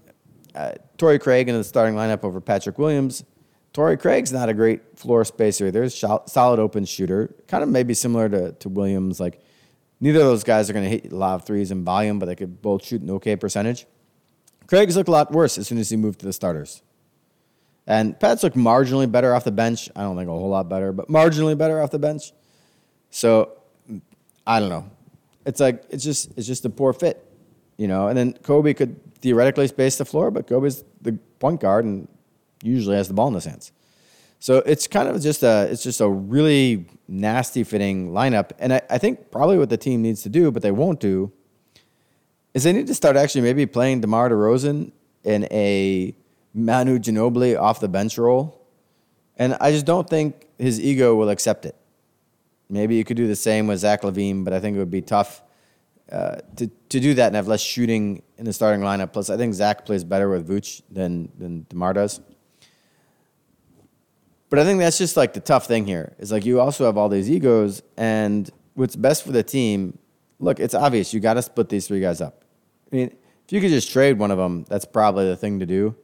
uh, 0.56 0.74
Torrey 0.98 1.20
Craig 1.20 1.50
into 1.50 1.58
the 1.58 1.64
starting 1.64 1.96
lineup 1.96 2.24
over 2.24 2.40
Patrick 2.40 2.78
Williams. 2.78 3.26
Torrey 3.74 3.98
Craig's 3.98 4.34
not 4.34 4.50
a 4.50 4.54
great 4.54 5.00
floor 5.00 5.24
spacer 5.24 5.68
either. 5.68 5.84
He's 5.84 6.04
a 6.04 6.22
solid 6.26 6.60
open 6.60 6.86
shooter. 6.86 7.34
Kind 7.48 7.64
of 7.64 7.70
maybe 7.70 7.94
similar 7.94 8.28
to, 8.28 8.52
to 8.52 8.70
Williams. 8.70 9.20
Like, 9.20 9.42
neither 10.00 10.20
of 10.20 10.26
those 10.26 10.44
guys 10.44 10.70
are 10.70 10.74
going 10.74 10.86
to 10.86 10.90
hit 10.90 11.12
a 11.12 11.16
lot 11.16 11.36
of 11.36 11.46
threes 11.46 11.72
in 11.72 11.86
volume, 11.86 12.20
but 12.20 12.26
they 12.26 12.36
could 12.36 12.62
both 12.62 12.86
shoot 12.86 13.02
an 13.02 13.10
okay 13.12 13.36
percentage. 13.36 13.86
Craig's 14.68 14.96
looked 14.96 15.10
a 15.10 15.12
lot 15.12 15.32
worse 15.32 15.58
as 15.58 15.68
soon 15.68 15.78
as 15.78 15.90
he 15.90 15.96
moved 15.96 16.20
to 16.20 16.26
the 16.26 16.34
starters. 16.34 16.82
And 17.88 18.20
Pat's 18.20 18.44
looked 18.44 18.58
marginally 18.58 19.12
better 19.12 19.34
off 19.34 19.44
the 19.44 19.52
bench. 19.52 19.90
I 19.96 20.02
don't 20.02 20.16
think 20.16 20.30
a 20.30 20.32
whole 20.32 20.50
lot 20.50 20.70
better, 20.70 20.92
but 20.92 21.08
marginally 21.08 21.58
better 21.58 21.82
off 21.82 21.92
the 21.92 22.00
bench. 22.00 22.32
So 23.10 23.58
I 24.46 24.60
don't 24.60 24.70
know. 24.70 24.90
It's 25.46 25.60
like 25.60 25.84
it's 25.90 26.04
just 26.04 26.32
it's 26.38 26.48
just 26.48 26.64
a 26.66 26.70
poor 26.70 26.94
fit, 26.94 27.26
you 27.78 27.88
know. 27.88 28.08
And 28.08 28.18
then 28.18 28.34
Coby 28.34 28.78
could 28.78 29.16
theoretically 29.16 29.68
space 29.68 29.98
the 29.98 30.06
floor, 30.06 30.30
but 30.30 30.48
Coby's 30.48 30.84
the 31.02 31.14
point 31.40 31.60
guard 31.60 31.84
and 31.86 32.08
usually 32.62 32.96
has 32.96 33.08
the 33.08 33.14
ball 33.14 33.28
in 33.28 33.34
his 33.34 33.46
hands. 33.46 33.72
So 34.40 34.58
it's 34.66 34.88
kind 34.88 35.08
of 35.08 35.22
just 35.22 35.44
a 35.44 35.68
it's 35.72 35.84
just 35.84 36.02
a 36.02 36.10
really 36.10 36.88
nasty 37.08 37.64
fitting 37.64 38.12
lineup. 38.12 38.52
And 38.58 38.74
I, 38.74 38.82
I 38.90 38.98
think 38.98 39.30
probably 39.30 39.58
what 39.58 39.70
the 39.70 39.78
team 39.78 40.02
needs 40.02 40.24
to 40.24 40.30
do, 40.30 40.50
but 40.52 40.64
they 40.64 40.72
won't 40.72 41.00
do, 41.00 41.32
is 42.54 42.64
they 42.64 42.74
need 42.74 42.88
to 42.88 42.96
start 42.96 43.16
actually 43.16 43.42
maybe 43.42 43.66
playing 43.66 44.02
DeMar 44.02 44.30
DeRozan 44.30 44.92
in 45.24 45.48
a 45.52 46.16
Manu 46.54 46.98
Ginobili 46.98 47.60
off 47.60 47.80
the 47.80 47.88
bench 47.88 48.18
role. 48.18 48.66
And 49.38 49.56
I 49.62 49.72
just 49.72 49.86
don't 49.86 50.10
think 50.10 50.48
his 50.58 50.80
ego 50.80 51.16
will 51.16 51.30
accept 51.30 51.66
it. 51.66 51.76
Maybe 52.70 52.96
you 52.96 53.04
could 53.04 53.18
do 53.18 53.28
the 53.28 53.36
same 53.36 53.68
with 53.68 53.80
Zach 53.80 54.02
LaVine, 54.02 54.44
but 54.44 54.54
I 54.54 54.60
think 54.60 54.76
it 54.76 54.80
would 54.80 54.90
be 54.90 55.02
tough 55.02 55.44
uh, 56.12 56.38
to, 56.56 56.68
to 56.90 57.00
do 57.00 57.14
that 57.14 57.28
and 57.28 57.36
have 57.36 57.48
less 57.48 57.62
shooting 57.62 58.24
in 58.38 58.46
the 58.46 58.54
starting 58.54 58.82
lineup. 58.82 59.14
Plus, 59.14 59.30
I 59.30 59.38
think 59.38 59.54
Zach 59.54 59.86
plays 59.86 60.04
better 60.04 60.30
with 60.30 60.48
Vooch 60.48 60.82
than, 60.90 61.32
than 61.38 61.66
DeMar 61.70 61.94
does. 61.94 62.22
But 64.52 64.60
I 64.60 64.66
think 64.66 64.80
that's 64.80 64.98
just 64.98 65.16
like 65.16 65.34
the 65.34 65.40
tough 65.40 65.66
thing 65.66 65.88
here 65.88 66.14
is 66.20 66.30
like 66.30 66.46
you 66.46 66.60
also 66.60 66.86
have 66.86 66.98
all 66.98 67.08
these 67.08 67.32
egos, 67.32 67.82
and 67.96 68.48
what's 68.74 68.98
best 68.98 69.24
for 69.24 69.32
the 69.32 69.44
team. 69.44 69.98
Look, 70.40 70.60
it's 70.60 70.76
obvious 70.76 71.14
you 71.14 71.22
got 71.22 71.36
to 71.36 71.42
split 71.42 71.70
these 71.70 71.88
three 71.88 72.02
guys 72.02 72.20
up. 72.20 72.44
I 72.92 72.96
mean, 72.96 73.16
if 73.46 73.54
you 73.54 73.62
could 73.62 73.70
just 73.70 73.90
trade 73.92 74.20
one 74.20 74.30
of 74.30 74.38
them, 74.38 74.66
that's 74.68 74.84
probably 74.84 75.26
the 75.26 75.38
thing 75.38 75.60
to 75.60 75.66
do. 75.66 75.96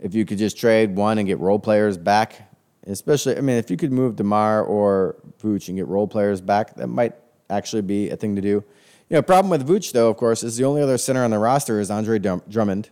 If 0.00 0.14
you 0.16 0.24
could 0.24 0.38
just 0.38 0.58
trade 0.58 0.96
one 0.96 1.18
and 1.18 1.28
get 1.28 1.38
role 1.38 1.60
players 1.60 1.96
back, 1.96 2.50
especially, 2.88 3.36
I 3.36 3.40
mean, 3.40 3.56
if 3.56 3.70
you 3.70 3.76
could 3.76 3.92
move 3.92 4.16
Demar 4.16 4.64
or 4.64 5.14
Vooch 5.40 5.68
and 5.68 5.76
get 5.76 5.86
role 5.86 6.08
players 6.08 6.40
back, 6.40 6.74
that 6.74 6.88
might 6.88 7.14
actually 7.50 7.82
be 7.82 8.10
a 8.10 8.16
thing 8.16 8.34
to 8.34 8.42
do. 8.42 8.48
You 8.48 8.64
know, 9.10 9.22
problem 9.22 9.48
with 9.50 9.68
Vooch 9.68 9.92
though, 9.92 10.10
of 10.10 10.16
course, 10.16 10.42
is 10.42 10.56
the 10.56 10.64
only 10.64 10.82
other 10.82 10.98
center 10.98 11.22
on 11.22 11.30
the 11.30 11.38
roster 11.38 11.78
is 11.78 11.88
Andre 11.88 12.18
Drummond, 12.18 12.90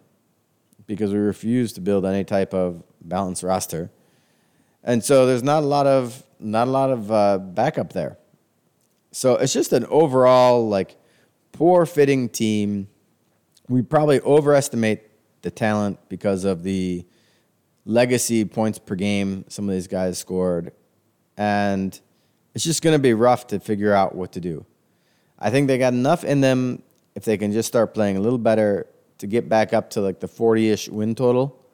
because 0.86 1.12
we 1.12 1.18
refuse 1.18 1.72
to 1.72 1.80
build 1.80 2.06
any 2.06 2.22
type 2.22 2.54
of 2.54 2.84
balanced 3.00 3.42
roster. 3.42 3.90
And 4.84 5.02
so 5.04 5.26
there's 5.26 5.42
not 5.42 5.62
a 5.62 5.66
lot 5.66 5.86
of 5.86 6.22
not 6.38 6.66
a 6.66 6.70
lot 6.70 6.90
of 6.90 7.12
uh, 7.12 7.38
backup 7.38 7.92
there. 7.92 8.18
So 9.12 9.36
it's 9.36 9.52
just 9.52 9.72
an 9.72 9.86
overall 9.86 10.68
like 10.68 10.96
poor 11.52 11.86
fitting 11.86 12.28
team. 12.28 12.88
We 13.68 13.82
probably 13.82 14.20
overestimate 14.20 15.08
the 15.42 15.50
talent 15.50 15.98
because 16.08 16.44
of 16.44 16.62
the 16.62 17.06
legacy 17.84 18.44
points 18.44 18.78
per 18.78 18.94
game 18.94 19.44
some 19.48 19.68
of 19.68 19.74
these 19.74 19.88
guys 19.88 20.18
scored, 20.18 20.72
and 21.36 21.98
it's 22.54 22.64
just 22.64 22.82
going 22.82 22.94
to 22.94 22.98
be 22.98 23.14
rough 23.14 23.46
to 23.48 23.60
figure 23.60 23.92
out 23.92 24.14
what 24.14 24.32
to 24.32 24.40
do. 24.40 24.64
I 25.38 25.50
think 25.50 25.68
they 25.68 25.78
got 25.78 25.92
enough 25.92 26.24
in 26.24 26.40
them 26.40 26.82
if 27.14 27.24
they 27.24 27.36
can 27.36 27.52
just 27.52 27.68
start 27.68 27.94
playing 27.94 28.16
a 28.16 28.20
little 28.20 28.38
better 28.38 28.86
to 29.18 29.26
get 29.26 29.48
back 29.48 29.72
up 29.72 29.90
to 29.90 30.00
like 30.00 30.20
the 30.20 30.28
40-ish 30.28 30.88
win 30.88 31.14
total, 31.14 31.64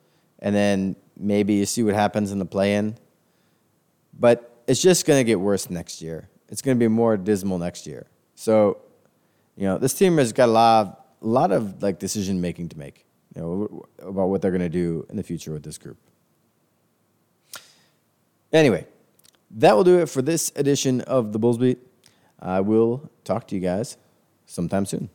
and 0.40 0.54
then 0.54 0.96
maybe 1.18 1.54
you 1.54 1.66
see 1.66 1.82
what 1.82 1.94
happens 1.94 2.32
in 2.32 2.38
the 2.38 2.46
play-in. 2.46 2.96
But 4.18 4.62
it's 4.66 4.80
just 4.80 5.06
going 5.06 5.20
to 5.20 5.24
get 5.24 5.40
worse 5.40 5.68
next 5.70 6.00
year. 6.00 6.28
It's 6.48 6.62
going 6.62 6.76
to 6.76 6.78
be 6.78 6.88
more 6.88 7.16
dismal 7.16 7.58
next 7.58 7.86
year. 7.86 8.06
So, 8.34 8.78
you 9.56 9.64
know, 9.64 9.78
this 9.78 9.94
team 9.94 10.18
has 10.18 10.32
got 10.32 10.48
a 10.48 10.52
lot, 10.52 10.86
of, 10.86 10.96
a 11.22 11.26
lot 11.26 11.52
of 11.52 11.82
like 11.82 11.98
decision 11.98 12.40
making 12.40 12.70
to 12.70 12.78
make, 12.78 13.04
you 13.34 13.42
know, 13.42 13.86
about 14.00 14.28
what 14.28 14.42
they're 14.42 14.50
going 14.50 14.60
to 14.60 14.68
do 14.68 15.06
in 15.10 15.16
the 15.16 15.22
future 15.22 15.52
with 15.52 15.62
this 15.62 15.78
group. 15.78 15.98
Anyway, 18.52 18.86
that 19.50 19.76
will 19.76 19.84
do 19.84 19.98
it 19.98 20.08
for 20.08 20.22
this 20.22 20.52
edition 20.56 21.00
of 21.02 21.32
the 21.32 21.38
Bulls 21.38 21.58
Beat. 21.58 21.78
I 22.40 22.60
will 22.60 23.10
talk 23.24 23.46
to 23.48 23.54
you 23.54 23.60
guys 23.60 23.96
sometime 24.46 24.86
soon. 24.86 25.10